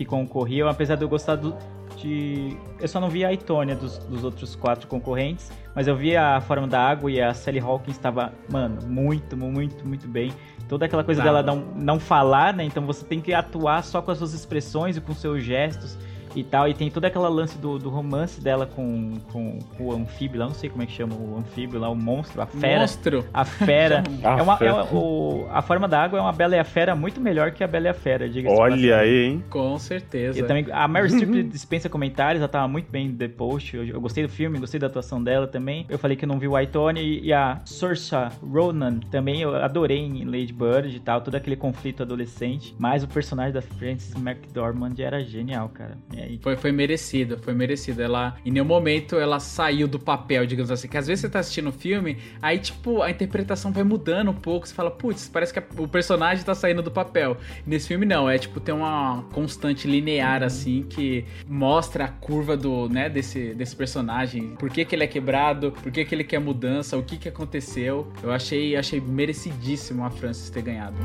[0.00, 1.54] que concorriam, apesar de eu gostar do,
[1.98, 2.56] de.
[2.80, 6.40] Eu só não vi a Itônia dos, dos outros quatro concorrentes, mas eu vi a
[6.40, 10.32] Forma da Água e a Sally Hawkins estava, mano, muito, muito, muito bem.
[10.66, 12.64] Toda aquela coisa dela não, não falar, né?
[12.64, 15.98] Então você tem que atuar só com as suas expressões e com seus gestos
[16.34, 16.68] e tal.
[16.68, 20.46] E tem toda aquela lance do, do romance dela com, com, com o anfíbio lá,
[20.46, 22.80] não sei como é que chama o anfíbio lá, o monstro, a fera.
[22.80, 23.24] Monstro.
[23.32, 24.02] A fera.
[24.22, 24.70] A é uma, fera.
[24.70, 27.50] é uma- o, a forma da água é uma Bela e a Fera muito melhor
[27.52, 29.44] que a Bela e a Fera, diga-se Olha aí, hein?
[29.50, 30.38] Com certeza.
[30.38, 33.76] Eu também, a Meryl Streep dispensa comentários, ela tava muito bem no The Post.
[33.76, 35.86] Eu, eu gostei do filme, gostei da atuação dela também.
[35.88, 39.54] Eu falei que eu não vi o Aitone e, e a Saoirse Ronan também eu
[39.54, 42.74] adorei em Lady Bird e tal, todo aquele conflito adolescente.
[42.78, 45.96] Mas o personagem da Frances McDormand era genial, cara.
[46.22, 48.02] Aí, Foi, foi merecido, foi merecido.
[48.02, 50.88] Ela, em nenhum momento, ela saiu do papel, digamos assim.
[50.88, 54.34] Que às vezes você tá assistindo o filme, aí, tipo, a interpretação vai mudando um
[54.34, 54.66] pouco.
[54.66, 57.36] Você fala, putz, parece que a- o personagem tá saindo do papel.
[57.66, 58.28] Nesse filme, não.
[58.28, 63.74] É, tipo, tem uma constante linear, assim, que mostra a curva do, né, desse, desse
[63.76, 64.50] personagem.
[64.58, 67.28] Por que que ele é quebrado, por que que ele quer mudança, o que que
[67.28, 68.06] aconteceu.
[68.22, 70.96] Eu achei, achei merecidíssimo a Francis ter ganhado.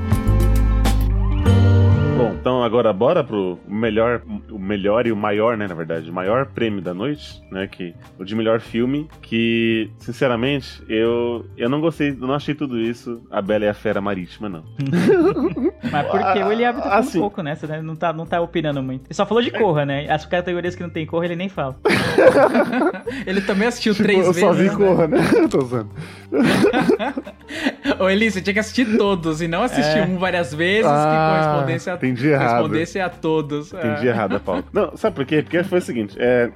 [2.17, 6.13] Bom, então agora bora pro melhor, o melhor e o maior, né, na verdade, o
[6.13, 11.81] maior prêmio da noite, né, que o de melhor filme, que sinceramente eu eu não
[11.81, 14.63] gostei, eu não achei tudo isso a Bela e a Fera Marítima não.
[15.91, 17.81] Mas porque o Eliab tá Assim- pouco nessa, né?
[17.81, 19.05] Não tá, não tá opinando muito.
[19.07, 20.09] Ele só falou de Corra, né?
[20.09, 21.75] As categorias que não tem Corra, ele nem fala.
[23.25, 24.41] Ele também assistiu Tipo, três eu vezes.
[24.41, 24.75] só vi né?
[24.75, 25.17] Corra, né?
[25.35, 25.89] Eu tô usando.
[27.99, 30.03] Ô, Eli, você tinha que assistir todos e não assistir É.
[30.05, 31.05] um várias vezes Ah,
[31.37, 32.57] que correspondesse a, entendi errado.
[32.57, 33.73] correspondesse a todos.
[33.73, 34.11] Entendi É.
[34.11, 34.67] errado a pauta.
[34.71, 35.41] Não, sabe por quê?
[35.41, 36.51] Porque foi o seguinte, é.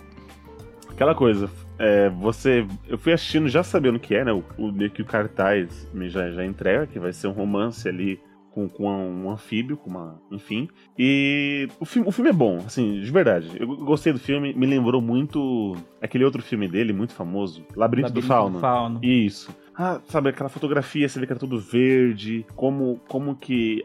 [0.89, 2.65] Aquela coisa, é, você.
[2.87, 4.33] Eu fui assistindo já sabendo o que é, né?
[4.33, 7.87] O, o, meio que o cartaz me já, já entrega, que vai ser um romance
[7.87, 8.19] ali
[8.51, 10.21] com, com um anfíbio, com uma.
[10.29, 10.67] Enfim.
[10.97, 13.51] E o filme, o filme é bom, assim, de verdade.
[13.57, 18.21] Eu gostei do filme, me lembrou muito aquele outro filme dele, muito famoso, Labirinto, do
[18.21, 18.59] Fauno.
[18.59, 18.99] Fauno.
[19.01, 19.55] Isso.
[19.81, 23.81] Ah, sabe, aquela fotografia, você vê que era tudo verde, como, como que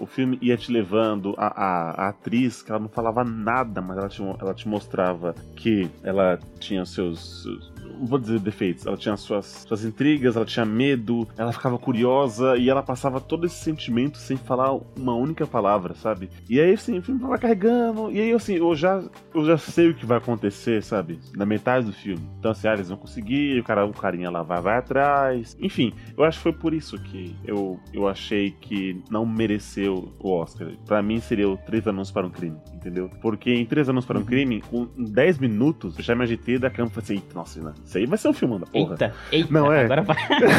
[0.00, 3.96] o filme ia te levando, a, a, a atriz, que ela não falava nada, mas
[3.96, 8.96] ela te, ela te mostrava que ela tinha seus, seus- não vou dizer defeitos, ela
[8.96, 13.56] tinha suas, suas intrigas, ela tinha medo, ela ficava curiosa, e ela passava todo esse
[13.56, 16.28] sentimento sem falar uma única palavra, sabe?
[16.48, 19.02] E aí, assim, o filme vai carregando, e aí, assim, eu já,
[19.34, 21.18] eu já sei o que vai acontecer, sabe?
[21.34, 22.22] Na metade do filme.
[22.38, 25.56] Então, assim, ah, eles vão conseguir, o, cara, o carinha lá vai, vai atrás.
[25.60, 30.30] Enfim, eu acho que foi por isso que eu, eu achei que não mereceu o
[30.30, 30.68] Oscar.
[30.86, 33.10] Pra mim, seria o Três Anúncios para um Crime, entendeu?
[33.20, 36.58] Porque em Três Anúncios para um Crime, com em 10 minutos, eu já me agitei
[36.58, 38.66] da cama e falei assim, "Eita, nossa, não, isso aí vai ser um filme da
[38.66, 38.92] porra.
[38.92, 39.52] Eita, eita.
[39.52, 39.84] Não, é.
[39.84, 40.16] Agora vai.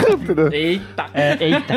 [0.54, 1.06] Eita!
[1.14, 1.74] É, eita.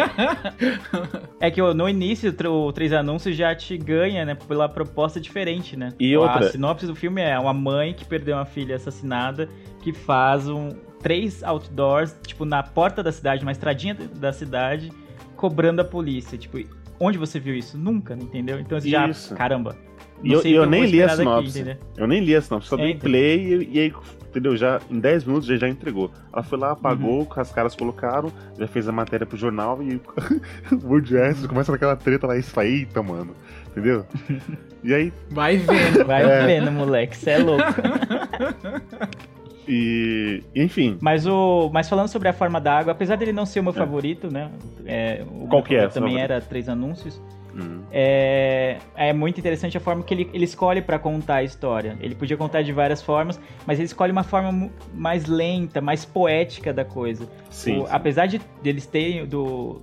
[1.41, 4.35] É que ó, no início o Três Anúncios já te ganha, né?
[4.35, 5.93] Pela proposta diferente, né?
[5.99, 9.49] E a outra- sinopse do filme é uma mãe que perdeu uma filha assassinada
[9.83, 10.69] que faz um
[11.03, 14.93] três outdoors, tipo, na porta da cidade, uma estradinha da cidade,
[15.37, 16.37] cobrando a polícia.
[16.37, 16.59] Tipo,
[17.01, 17.79] onde você viu isso?
[17.79, 18.61] Nunca, entendeu?
[18.61, 19.09] Então você já.
[19.09, 19.35] Isso.
[19.35, 19.77] Caramba.
[20.23, 21.49] E não eu, eu que nem li a sinopse.
[21.61, 21.77] entendeu?
[21.97, 23.01] eu nem li a sinopse, só É, dei então.
[23.11, 23.93] play e, e aí,
[24.31, 24.57] entendeu?
[24.57, 26.11] Já em 10 minutos já, já entregou.
[26.33, 27.29] Ela foi lá, apagou, Uhum.
[27.37, 29.97] as caras colocaram, já fez a matéria pro jornal e
[30.73, 33.35] o Woody Harrison começa naquela treta lá, isso aí, eita, mano.
[33.71, 34.07] Entendeu?
[34.83, 36.07] E aí, Vai vendo.
[36.07, 36.47] Vai É.
[36.47, 37.63] vendo, moleque, você é louco.
[39.69, 40.43] e.
[40.55, 40.99] Enfim.
[41.01, 41.71] Mas o.
[41.73, 44.51] Mas falando sobre a forma da água, apesar dele não ser o meu favorito, né?
[44.87, 46.33] É, o Qual que é, Também favorito?
[46.33, 47.21] era três anúncios.
[47.55, 51.97] hum, É, é muito interessante a forma que ele, ele escolhe pra contar a história.
[52.01, 56.73] Ele podia contar de várias formas, mas ele escolhe uma forma mais lenta, mais poética
[56.73, 57.29] da coisa.
[57.51, 57.79] sim.
[57.79, 57.89] O- sim.
[57.91, 59.81] apesar de deles terem do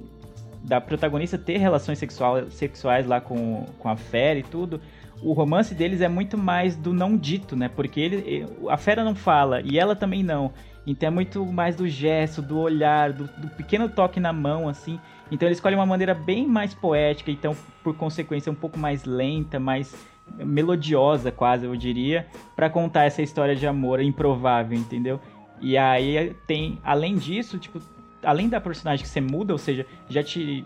[0.64, 4.82] da protagonista ter relações sexual, sexuais lá com, com a Fera e tudo,
[5.22, 7.70] o romance deles é muito mais do não dito, né?
[7.70, 10.52] Porque ele, a Fera não fala e ela também não.
[10.86, 15.00] Então é muito mais do gesto, do olhar, do, do pequeno toque na mão, assim.
[15.32, 19.60] Então ele escolhe uma maneira bem mais poética, então por consequência um pouco mais lenta,
[19.60, 19.94] mais
[20.38, 25.20] melodiosa quase, eu diria, pra contar essa história de amor improvável, entendeu?
[25.60, 27.82] E aí tem, além disso, tipo,
[28.24, 30.66] além da personagem que você muda, ou seja, já te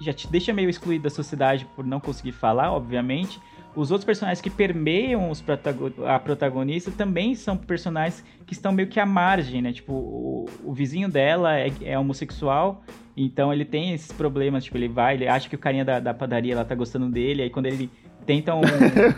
[0.00, 3.38] já te deixa meio excluído da sociedade por não conseguir falar, obviamente.
[3.74, 8.88] Os outros personagens que permeiam os protago- a protagonista também são personagens que estão meio
[8.88, 9.72] que à margem, né?
[9.72, 12.82] Tipo, o, o vizinho dela é, é homossexual,
[13.16, 16.12] então ele tem esses problemas, tipo, ele vai, ele acha que o carinha da, da
[16.12, 17.88] padaria lá tá gostando dele, aí quando ele
[18.26, 18.60] tenta um-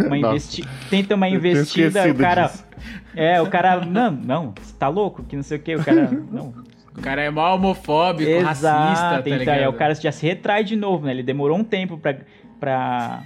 [0.07, 2.47] uma, investi tenta uma investida, o cara.
[2.49, 2.65] disso.
[3.17, 3.85] É, o cara.
[3.87, 5.23] Não, não, você tá louco?
[5.25, 6.11] Que não sei o que, o cara.
[6.31, 6.53] Não,
[6.97, 9.59] O cara é mó homofóbico, racista, tá então, ligado?
[9.61, 11.13] aí o cara já se retrai de novo, né?
[11.13, 12.17] Ele demorou um tempo pra,
[12.61, 13.23] pra,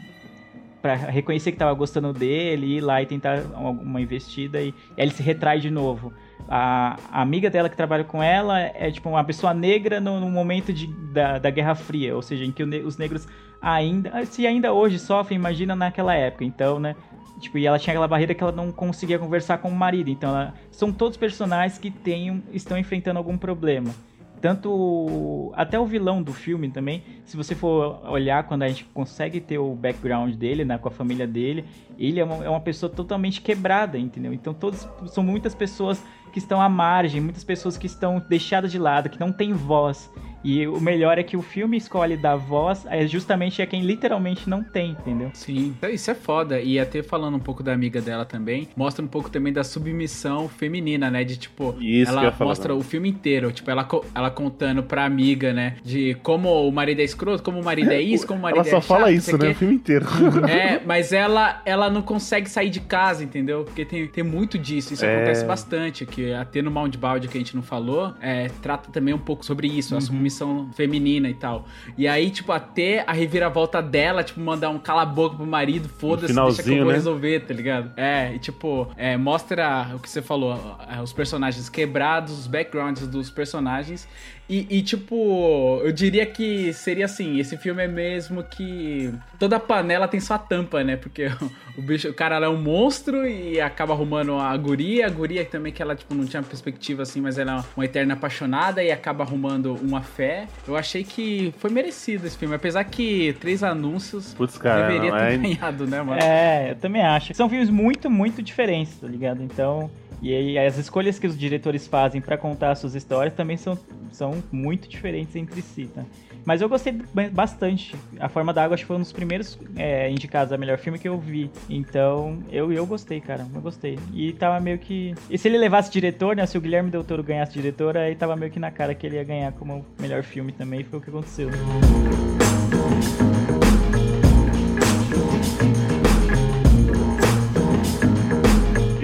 [0.82, 5.06] Pra reconhecer que tava gostando dele, ir lá e tentar uma, investida e, e aí
[5.06, 6.12] ele se retrai de novo.
[6.48, 10.30] A, a amiga dela que trabalha com ela é tipo uma pessoa negra no, no
[10.30, 13.26] momento de, da, da Guerra Fria, ou seja, em que os negros
[13.60, 16.44] ainda, se ainda hoje sofrem, imagina naquela época.
[16.44, 16.94] Então, né?
[17.40, 20.08] Tipo, e ela tinha aquela barreira que ela não conseguia conversar com o marido.
[20.08, 23.94] Então, ela- são todos personagens que tenham, estão enfrentando algum problema.
[24.40, 29.40] Tanto até o vilão do filme também, se você for olhar quando a gente consegue
[29.40, 31.64] ter o background dele, né, com a família dele,
[31.98, 34.32] ele é uma, é uma pessoa totalmente quebrada, entendeu?
[34.32, 38.78] Então todos são muitas pessoas que estão à margem, muitas pessoas que estão deixadas de
[38.78, 40.12] lado, que não têm voz.
[40.46, 44.48] E o melhor é que o filme escolhe dar voz é justamente a quem literalmente
[44.48, 45.30] não tem, entendeu?
[45.34, 46.60] Sim, então isso é foda.
[46.60, 50.48] E até falando um pouco da amiga dela também, mostra um pouco também da submissão
[50.48, 51.24] feminina, né?
[51.24, 55.76] De tipo, Isso ela mostra o filme inteiro, tipo, ela, ela contando pra amiga, né?
[55.82, 58.70] De como o marido é escroto, como o marido é isso, como o marido Ela
[58.70, 59.50] só é fala chato, não isso, né?
[59.50, 60.06] O filme inteiro.
[60.48, 63.64] É, mas ela, ela não consegue sair de casa, entendeu?
[63.64, 64.94] Porque tem, tem muito disso.
[64.94, 65.16] Isso É.
[65.16, 66.06] acontece bastante.
[66.06, 69.66] Que até no Mountbound que a gente não falou, é, trata também um pouco sobre
[69.66, 69.98] isso, Uhum.
[69.98, 70.35] a submissão
[70.74, 71.66] feminina e tal.
[71.96, 75.88] E aí, tipo, até a reviravolta dela, tipo, mandar um cala a boca pro marido,
[75.88, 76.94] foda-se, deixa que eu vou né?
[76.94, 77.92] resolver, tá ligado?
[77.96, 80.58] É, e tipo, é, mostra o que você falou,
[80.90, 84.08] é, os personagens quebrados, os backgrounds dos personagens.
[84.48, 90.06] E, e, tipo, eu diria que seria assim, esse filme é mesmo que toda panela
[90.06, 90.96] tem sua tampa, né?
[90.96, 91.26] Porque
[91.76, 95.44] o bicho, o cara ela é um monstro e acaba arrumando a guria, a guria
[95.44, 98.90] também que ela tipo não tinha perspectiva assim, mas ela é uma eterna apaixonada e
[98.92, 100.46] acaba arrumando uma fé.
[100.66, 105.18] Eu achei que foi merecido esse filme, apesar que três anúncios Putz, cara, deveria não,
[105.18, 106.22] ter é- ganhado, né, mano?
[106.22, 107.34] É, eu também acho.
[107.34, 109.42] São filmes muito, muito diferentes, tá ligado?
[109.42, 109.90] Então,
[110.22, 113.78] e aí as escolhas que os diretores fazem pra contar as suas histórias também são,
[114.12, 116.02] são muito diferentes entre si, tá?
[116.44, 117.96] Mas eu gostei ba- bastante.
[118.20, 120.96] A Forma da Água acho que foi um dos primeiros é, indicados a melhor filme
[120.96, 121.50] que eu vi.
[121.68, 123.44] Então, eu, eu gostei, cara.
[123.52, 123.98] Eu gostei.
[124.14, 125.12] E tava meio que.
[125.28, 126.46] E se ele levasse diretor, né?
[126.46, 129.16] Se o Guilherme Del Toro ganhasse diretor, aí tava meio que na cara que ele
[129.16, 130.84] ia ganhar como melhor filme também.
[130.84, 131.50] Foi o que aconteceu.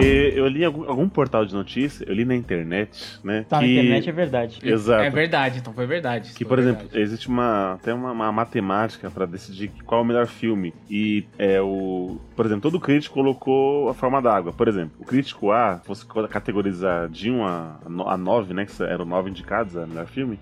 [0.03, 3.45] E eu li em algum, algum portal de notícia, eu li na internet, né?
[3.49, 3.67] Tá que...
[3.67, 4.59] na internet é verdade.
[4.63, 5.03] Exato.
[5.05, 6.33] É verdade, então foi verdade.
[6.35, 6.85] Que, por verdade.
[6.85, 10.75] exemplo, existe uma até uma, uma matemática pra decidir qual é o melhor filme.
[10.91, 12.19] E é o.
[12.35, 14.53] Por exemplo, todo crítico colocou a forma d'água.
[14.53, 17.77] Por exemplo, o crítico A, se fosse categorizar de 1 a,
[18.07, 18.67] a 9, né?
[18.67, 20.39] Que eram 9 indicados a melhor filme.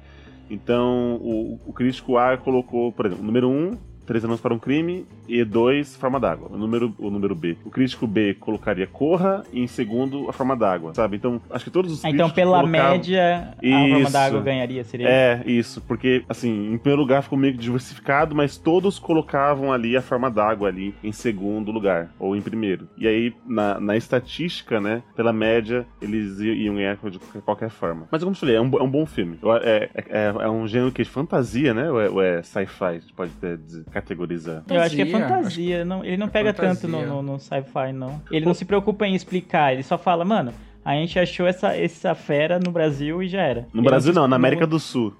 [0.48, 3.78] Então, o, o crítico A colocou, por exemplo, o número 1,
[4.10, 6.48] Três Anos para um Crime, e 2, Forma d'Água.
[6.50, 7.56] O número, o número B.
[7.64, 11.16] O crítico B colocaria Corra, e em segundo, a Forma d'Água, sabe?
[11.16, 14.12] Então, acho que todos os Ah, Então, pela colocavam- média, a Forma Isso.
[14.12, 15.08] da Água ganharia, seria?
[15.08, 20.02] É, isso, porque, assim, em primeiro lugar ficou meio diversificado, mas todos colocavam ali a
[20.02, 22.88] forma d'água ali em segundo lugar, ou em primeiro.
[22.98, 28.08] E aí, na, na estatística, né, pela média, eles iam ganhar de qualquer- forma.
[28.10, 29.38] Mas como eu falei, é um, é um bom filme.
[29.62, 32.92] É, é, é, um gênero que é de fantasia, né, ou é, é sci-fi, a
[32.94, 34.62] gente pode até dizer- categorizar.
[34.68, 35.84] Eu acho que é Fantasia, fantasia.
[35.84, 37.14] Não, ele não pega tanto no, fantasia.
[37.14, 38.20] no- no sci-fi, não.
[38.30, 40.52] Ele não se preocupa em explicar, ele só fala, mano,
[40.84, 43.66] a gente achou essa, essa fera no Brasil e já era.
[43.72, 45.14] No Ele Brasil se- não, na América do Sul.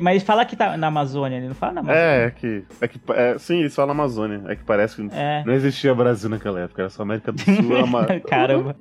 [0.00, 2.02] Mas fala que tá na Amazônia, ele não fala na Amazônia.
[2.02, 2.64] É, é que.
[2.80, 4.42] É que é, sim, eles falam Amazônia.
[4.46, 5.42] É que parece que É.
[5.44, 7.76] não existia Brasil naquela época, era só América do Sul.
[7.76, 8.06] Era uma...
[8.26, 8.74] Caramba.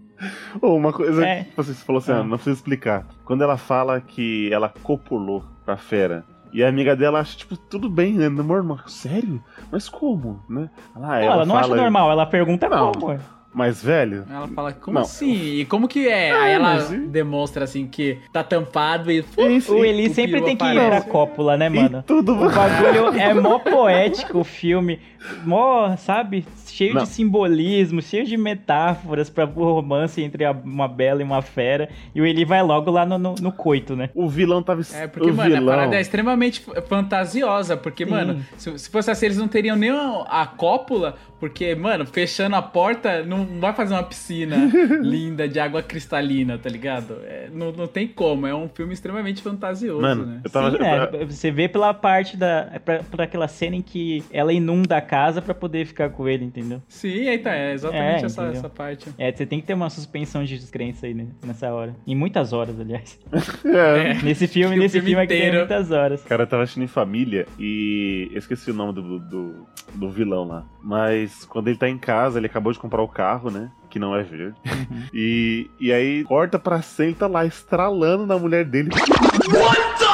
[0.61, 1.43] Ô, uma coisa É.
[1.43, 2.19] que você falou assim, Ah.
[2.19, 3.05] ah, não precisa explicar.
[3.25, 6.23] Quando ela fala que ela copulou pra fera,
[6.53, 8.29] e a amiga dela acha, tipo, tudo bem, né?
[8.29, 8.79] Normal.
[8.87, 9.43] Sério?
[9.71, 10.69] Mas como, né?
[10.95, 12.91] Ela, Não, ela, não acha fala, normal, ela pergunta Não.
[12.91, 13.19] como.
[13.53, 15.01] Mas, velho, Ela fala, como Não.
[15.01, 15.33] assim?
[15.33, 16.31] E como que é?
[16.31, 19.25] Aí ela mas demonstra assim que tá tampado e.
[19.37, 21.99] Isso, O Eli sempre tem que ir pra cópula, né, mano?
[21.99, 22.33] e tudo...
[22.33, 24.99] O bagulho é mó poético o filme,
[25.43, 27.01] mó, sabe, cheio Não.
[27.03, 31.89] de simbolismo, cheio de metáforas pra o romance entre a- uma bela e uma fera.
[32.13, 34.11] E o Eli vai logo lá no, no, no coito, né?
[34.13, 34.81] O vilão tava...
[34.93, 35.73] É, porque, o mano, vilão...
[35.73, 37.75] a parada é extremamente fantasiosa.
[37.75, 38.11] Porque, Sim.
[38.11, 41.15] mano, se, se fosse assim, eles não teriam nem a, a cópula.
[41.39, 44.55] Porque, mano, fechando a porta, não vai fazer uma piscina
[45.01, 47.17] linda de água cristalina, tá ligado?
[47.23, 48.45] É, não, não tem como.
[48.47, 50.41] É um filme extremamente fantasioso, Mano, né?
[50.43, 50.71] eu tava...
[50.71, 51.05] Sim, eu né?
[51.07, 52.69] tava- Você vê pela parte da.
[52.73, 56.27] é Pra, pra aquela cena em que ela inunda a casa pra poder ficar com
[56.27, 56.81] ele, entendeu?
[56.87, 57.53] Sim, aí tá.
[57.55, 59.09] É exatamente É, essa, essa parte.
[59.17, 61.95] É, você tem que ter uma suspensão de descrença aí né, nessa hora.
[62.05, 63.19] Em muitas horas, aliás.
[63.65, 64.13] É.
[64.23, 65.57] Nesse filme, nesse filme filme aqui tem inteiro.
[65.59, 66.23] muitas horas.
[66.23, 70.45] Cara, eu tava assistindo em família e eu esqueci o nome do, do, do vilão
[70.45, 70.65] lá.
[70.81, 73.69] Mas quando ele tá em casa, ele acabou de comprar o carro, né?
[73.89, 74.55] Que não é verde.
[74.65, 75.03] Uhum.
[75.13, 78.89] E, e aí corta pra cena, ele tá lá estralando na mulher dele.
[78.93, 80.05] What the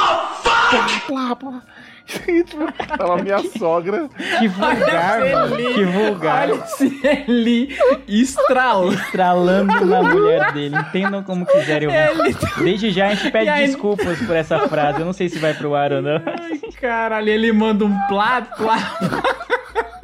[0.42, 1.06] fuck?
[1.06, 1.62] Plá, plá.
[2.28, 4.08] E, tipo, tava minha sogra.
[4.38, 5.56] Que vulgar, mano.
[5.56, 6.48] Que vulgar.
[6.50, 7.74] Olha Eli
[8.06, 8.92] estralando.
[8.94, 10.76] Estralando na mulher dele.
[10.76, 12.36] Entendam como quiserem ouvir.
[12.62, 15.00] Desde já a gente pede aí- desculpas por essa frase.
[15.00, 16.20] Eu não sei se vai pro ar ou não.
[16.26, 18.78] Ai, caralho, ele manda um plá, plá.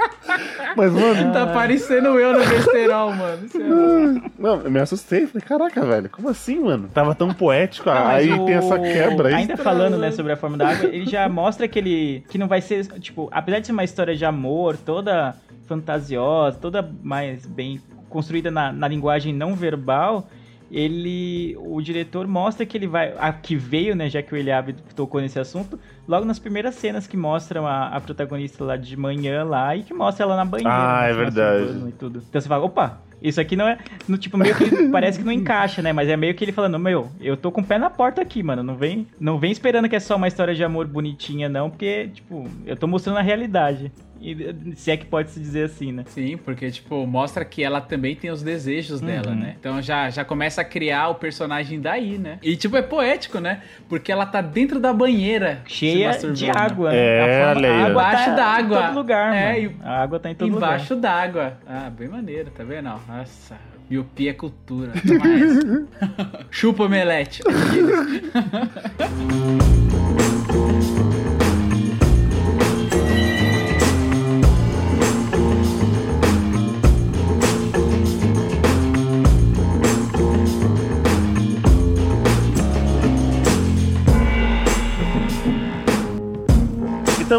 [0.76, 1.32] Mas, mano.
[1.32, 3.44] Tá parecendo eu no besterol, mano.
[3.46, 5.26] Isso é- Não, eu me assustei.
[5.26, 6.88] Falei, caraca, velho, como assim, mano?
[6.92, 7.88] Tava tão poético.
[7.90, 9.34] Não, aí o- tem essa quebra aí.
[9.34, 12.46] Ainda falando, né, sobre a forma da água, ele já mostra que ele que não
[12.48, 15.34] vai ser, tipo, apesar de ser uma história de amor, toda
[15.66, 20.28] fantasiosa, toda mais bem construída na, na linguagem não verbal,
[20.70, 24.74] ele, o diretor mostra que ele vai, a que veio, né, já que o Eliabe
[24.94, 29.42] tocou nesse assunto, logo nas primeiras cenas que mostram a, a protagonista lá de manhã
[29.44, 30.72] lá e que mostra ela na banheira.
[30.72, 31.88] Ah, né, é verdade.
[31.88, 32.22] E tudo.
[32.28, 33.78] Então você fala, opa, isso aqui não é.
[34.08, 35.92] No, tipo, meio que parece que não encaixa, né?
[35.92, 38.42] Mas é meio que ele falando, meu, eu tô com o pé na porta aqui,
[38.42, 38.62] mano.
[38.62, 42.08] Não vem, não vem esperando que é só uma história de amor bonitinha, não, porque,
[42.08, 43.92] tipo, eu tô mostrando a realidade.
[44.20, 46.04] E, se é que pode se dizer assim, né?
[46.06, 49.34] Sim, porque, tipo, mostra que ela também tem os desejos dela, Uhum.
[49.36, 49.54] né?
[49.58, 52.38] Então já, já começa a criar o personagem daí, né?
[52.42, 53.62] E, tipo, é poético, né?
[53.88, 55.62] Porque ela tá dentro da banheira.
[55.66, 56.94] Cheia de água.
[56.94, 57.44] É?
[57.44, 57.80] A olha aí, a ó.
[57.88, 58.78] água Embaixo tá d'água.
[58.78, 59.76] Em todo lugar, É, mano.
[59.80, 61.26] e- A água tá em todo Embaixo lugar.
[61.26, 61.58] d'água.
[61.66, 62.90] Ah, bem maneiro, tá vendo?
[63.08, 63.56] Nossa,
[63.88, 64.92] miopia é cultura.
[66.50, 67.42] Chupa omelete.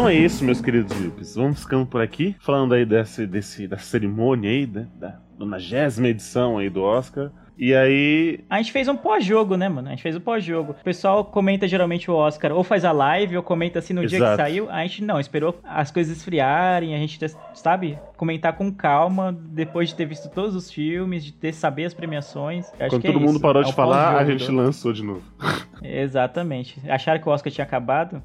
[0.02, 1.36] Então é isso, meus queridos VIPs.
[1.36, 6.58] Vamos ficando por aqui, falando aí desse, desse, da cerimônia aí, né, da 90 edição
[6.58, 7.30] aí do Oscar.
[7.56, 9.86] E aí, A gente fez um pós-jogo, né, mano?
[9.86, 10.72] A gente fez um pós-jogo.
[10.72, 14.18] O pessoal comenta geralmente o Oscar, ou faz a live, ou comenta assim no dia
[14.18, 14.42] que Exato.
[14.42, 14.68] saiu.
[14.68, 17.20] A gente não, esperou as coisas esfriarem, a gente,
[17.54, 21.94] sabe, comentar com calma, depois de ter visto todos os filmes, de ter saber as
[21.94, 22.66] premiações.
[22.76, 23.40] Eu acho quando que é todo mundo isso.
[23.40, 25.22] parou É de falar, a pós-jogo gente lançou de novo.
[25.80, 26.80] Exatamente.
[26.90, 28.20] Acharam que o Oscar tinha acabado?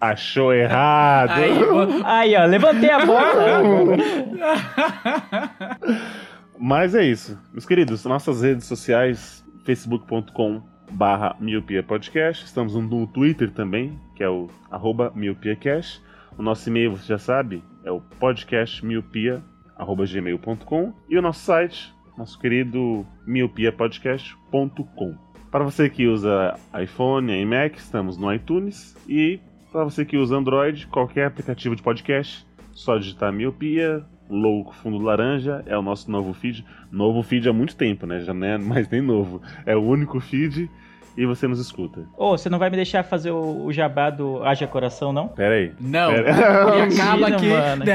[0.00, 1.30] Achou errado!
[1.32, 1.52] Aí,
[2.04, 3.96] Aí, ó, levantei a bola.
[6.58, 7.36] Mas é isso.
[7.52, 12.44] Meus queridos, nossas redes sociais, facebook.com barra miopia podcast.
[12.44, 16.00] Estamos no Twitter também, que é o arroba miopiacast.
[16.36, 19.42] O nosso e-mail, você já sabe, é o podcastmiopia
[19.76, 20.92] arroba gmail.com.
[21.08, 25.16] E o nosso site, nosso querido miopiapodcast.com.
[25.50, 28.96] Para você que usa iPhone e Mac, estamos no iTunes.
[29.08, 29.40] E
[29.72, 35.62] para você que usa Android, qualquer aplicativo de podcast, só digitar miopia, logo fundo laranja,
[35.66, 36.64] é o nosso novo feed.
[36.90, 38.20] Novo feed há muito tempo, né?
[38.20, 39.40] Já não é mais nem novo.
[39.66, 40.70] É o único feed
[41.16, 42.02] e você nos escuta.
[42.16, 45.26] Ô, você não vai me deixar fazer o, o jabá do Haja Coração, não?
[45.28, 45.72] Pera aí.
[45.80, 46.12] Não.
[46.12, 46.30] Pera-
[46.78, 47.48] E acaba aqui.
[47.48, 47.90] mano, que?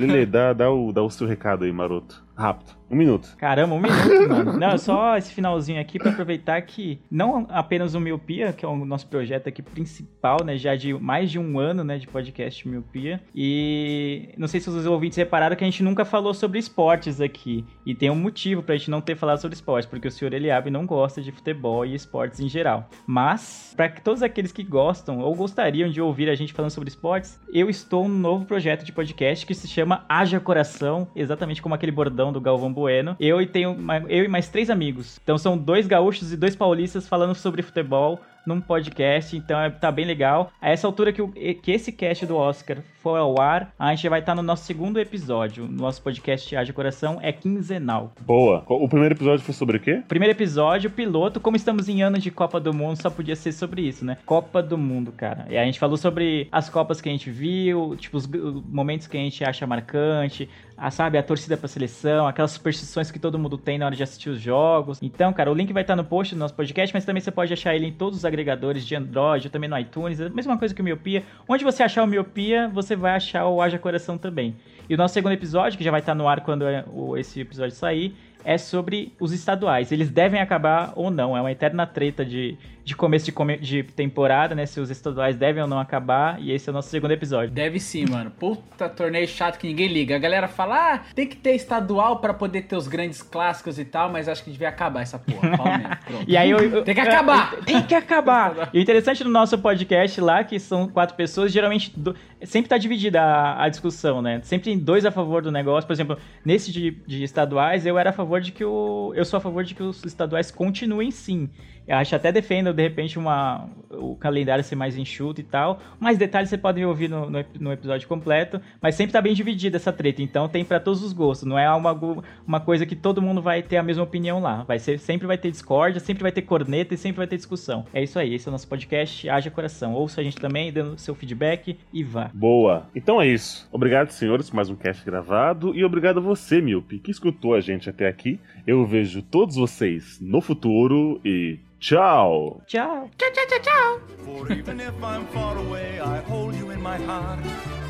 [0.00, 2.22] Lele, dá, dá, o, dá o seu recado aí, maroto.
[2.40, 2.80] Rápido.
[2.90, 3.36] Um minuto.
[3.36, 4.58] Caramba, um minuto, mano.
[4.58, 8.84] Não, só esse finalzinho aqui pra aproveitar que não apenas o Miopia, que é o
[8.84, 13.22] nosso projeto aqui principal, né, já de mais de um ano, né, de podcast Miopia.
[13.32, 17.64] E não sei se os ouvintes repararam que a gente nunca falou sobre esportes aqui.
[17.86, 20.70] E tem um motivo pra gente não ter falado sobre esportes, porque o senhor Eliabe
[20.70, 22.88] não gosta de futebol e esportes em geral.
[23.06, 27.38] Mas, para todos aqueles que gostam ou gostariam de ouvir a gente falando sobre esportes,
[27.52, 31.92] eu estou num novo projeto de podcast que se chama Haja Coração, exatamente como aquele
[31.92, 33.16] bordão do Galvão Bueno.
[33.18, 33.76] Eu e tenho
[34.08, 35.18] eu e mais três amigos.
[35.22, 39.90] Então são dois gaúchos e dois paulistas falando sobre futebol num podcast, então é, tá
[39.92, 40.50] bem legal.
[40.60, 44.08] A essa altura que, o- que esse cast do Oscar for ao ar, a gente
[44.08, 45.66] vai estar no nosso segundo episódio.
[45.68, 48.12] Nosso podcast Haja Coração é quinzenal.
[48.20, 48.62] Boa.
[48.68, 50.02] O primeiro episódio foi sobre o quê?
[50.06, 53.82] Primeiro episódio, piloto, como estamos em ano de Copa do Mundo, só podia ser sobre
[53.82, 54.18] isso, né?
[54.26, 55.46] Copa do Mundo, cara.
[55.48, 59.16] E a gente falou sobre as Copas que a gente viu, tipo, os momentos que
[59.16, 63.56] a gente acha marcante, a, sabe, a torcida pra seleção, aquelas superstições que todo mundo
[63.58, 64.98] tem na hora de assistir os jogos.
[65.02, 67.52] Então, cara, o link vai estar no post do nosso podcast, mas também você pode
[67.52, 70.80] achar ele em todos os agregadores de Android, também no iTunes, a mesma coisa que
[70.80, 71.22] o Miopia.
[71.48, 74.56] Onde você achar o Miopia, você vai achar o Haja Coração também.
[74.88, 76.84] E o nosso segundo episódio, que já vai estar no ar quando é-
[77.18, 78.14] esse episódio sair,
[78.44, 79.92] é sobre os estaduais.
[79.92, 81.36] Eles devem acabar ou não.
[81.36, 84.66] É uma eterna treta de, de começo de, come- de temporada, né?
[84.66, 86.40] Se os estaduais devem ou não acabar.
[86.40, 87.50] E esse é o nosso segundo episódio.
[87.50, 88.30] Deve sim, mano.
[88.30, 90.16] Puta torneio chato que ninguém liga.
[90.16, 93.84] A galera fala, ah, tem que ter estadual pra poder ter os grandes clássicos e
[93.84, 95.98] tal, mas acho que devia acabar essa porra.
[96.26, 97.56] E aí eu, eu- Tem que acabar!
[97.64, 98.70] Tem que acabar!
[98.74, 102.14] E o interessante do nosso podcast lá, que são quatro pessoas, geralmente do-
[102.44, 104.40] sempre tá dividida a, a discussão, né?
[104.42, 105.86] Sempre tem dois a favor do negócio.
[105.86, 109.12] Por exemplo, nesse de, de estaduais, eu era a favor de que o.
[109.16, 111.48] Eu sou a favor de que os estaduais continuem sim.
[111.86, 115.80] Eu acho até defendo, de repente, uma, o calendário ser mais enxuto e tal.
[115.98, 118.60] Mais detalhes você pode ouvir no, no, no episódio completo.
[118.80, 120.22] Mas sempre tá bem dividida essa treta.
[120.22, 121.48] Então tem pra todos os gostos.
[121.48, 121.98] Não é uma,
[122.46, 124.62] uma coisa que todo mundo vai ter a mesma opinião lá.
[124.62, 127.84] Vai ser, sempre vai ter discórdia, sempre vai ter corneta e sempre vai ter discussão.
[127.92, 128.34] É isso aí.
[128.34, 129.28] Esse é o nosso podcast.
[129.28, 129.94] Haja coração.
[129.94, 132.30] Ouça a gente também, dando seu feedback e vá.
[132.32, 132.88] Boa.
[132.94, 133.68] Então é isso.
[133.72, 135.74] Obrigado, senhores, por mais um cast gravado.
[135.74, 138.38] E obrigado a você, Miope, que escutou a gente até aqui.
[138.66, 142.60] Eu vejo todos vocês no futuro e tchau!
[142.66, 144.00] Tchau!
[144.24, 147.40] For even if I'm far away, I hold you in my heart.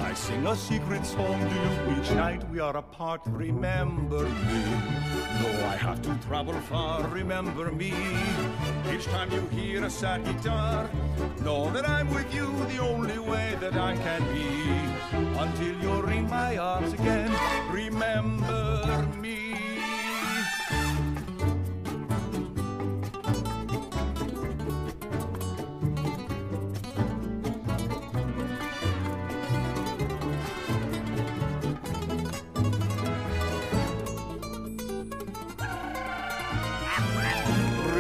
[0.01, 3.21] I sing a secret song to you each night we are apart.
[3.27, 4.63] Remember me.
[5.41, 7.93] Though I have to travel far, remember me.
[8.93, 10.89] Each time you hear a sad guitar,
[11.43, 14.49] know that I'm with you the only way that I can be.
[15.39, 17.31] Until you're in my arms again,
[17.73, 19.50] remember me.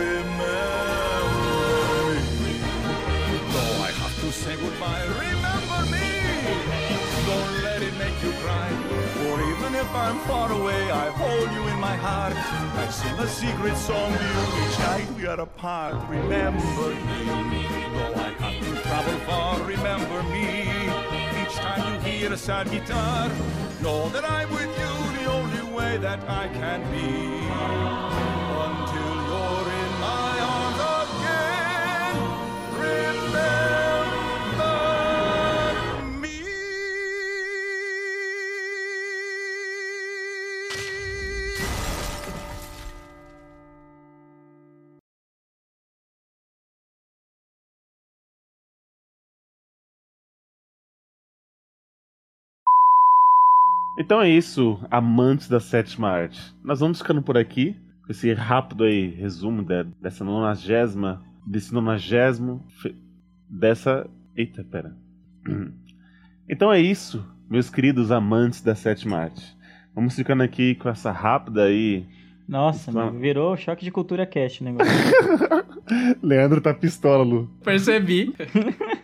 [0.00, 0.54] Remember
[2.40, 2.54] me.
[3.52, 6.08] Though I have to say goodbye, remember me.
[7.26, 8.68] Don't let it make you cry.
[9.20, 12.34] For even if I'm far away, I hold you in my heart.
[12.76, 15.94] I sing a secret song to you each night we are apart.
[16.08, 16.90] Remember
[17.50, 17.62] me.
[17.94, 20.46] Though I have to travel far, remember me.
[21.42, 23.30] Each time you hear a sad guitar,
[23.82, 28.19] know that I'm with you the only way that I can be.
[54.10, 56.52] Então é isso, amantes da sétima arte.
[56.64, 62.60] Nós vamos ficando por aqui, com esse rápido aí resumo de- dessa nonagésima, desse nonagésimo,
[63.48, 64.10] dessa...
[64.36, 64.96] Eita, pera.
[66.48, 69.56] Então é isso, meus queridos amantes da sétima arte.
[69.94, 72.04] Vamos ficando aqui com essa rápida aí...
[72.48, 74.92] Nossa, Isso, amigo, virou choque de cultura cast o negócio.
[76.20, 77.48] Leandro tá pistola, Lu.
[77.62, 78.34] Percebi.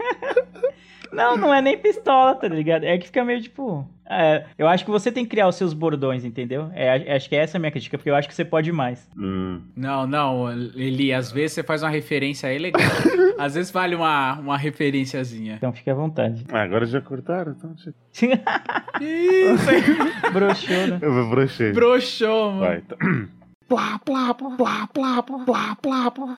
[1.16, 2.84] Não, não é nem pistola, tá ligado?
[2.84, 3.88] É que fica meio tipo.
[4.08, 6.70] é, eu acho que você tem que criar os seus bordões, entendeu?
[6.74, 9.08] É, acho que essa é a minha crítica, porque eu acho que você pode mais.
[9.16, 9.60] Hum.
[9.74, 12.82] Não, não, Eli, às vezes você faz uma referência aí legal.
[13.38, 15.54] às vezes vale uma, uma referenciazinha.
[15.56, 16.44] Então fique à vontade.
[16.52, 17.74] Ah, agora já cortaram, então...
[19.00, 20.32] Isso aí.
[20.32, 20.98] Broxou, né?
[21.02, 21.72] Eu brochei.
[21.72, 22.60] Broxou, mano.
[22.60, 22.98] Vai, então...
[23.68, 26.34] Plá, plá, plá, plá, plá, plá, plá, plá.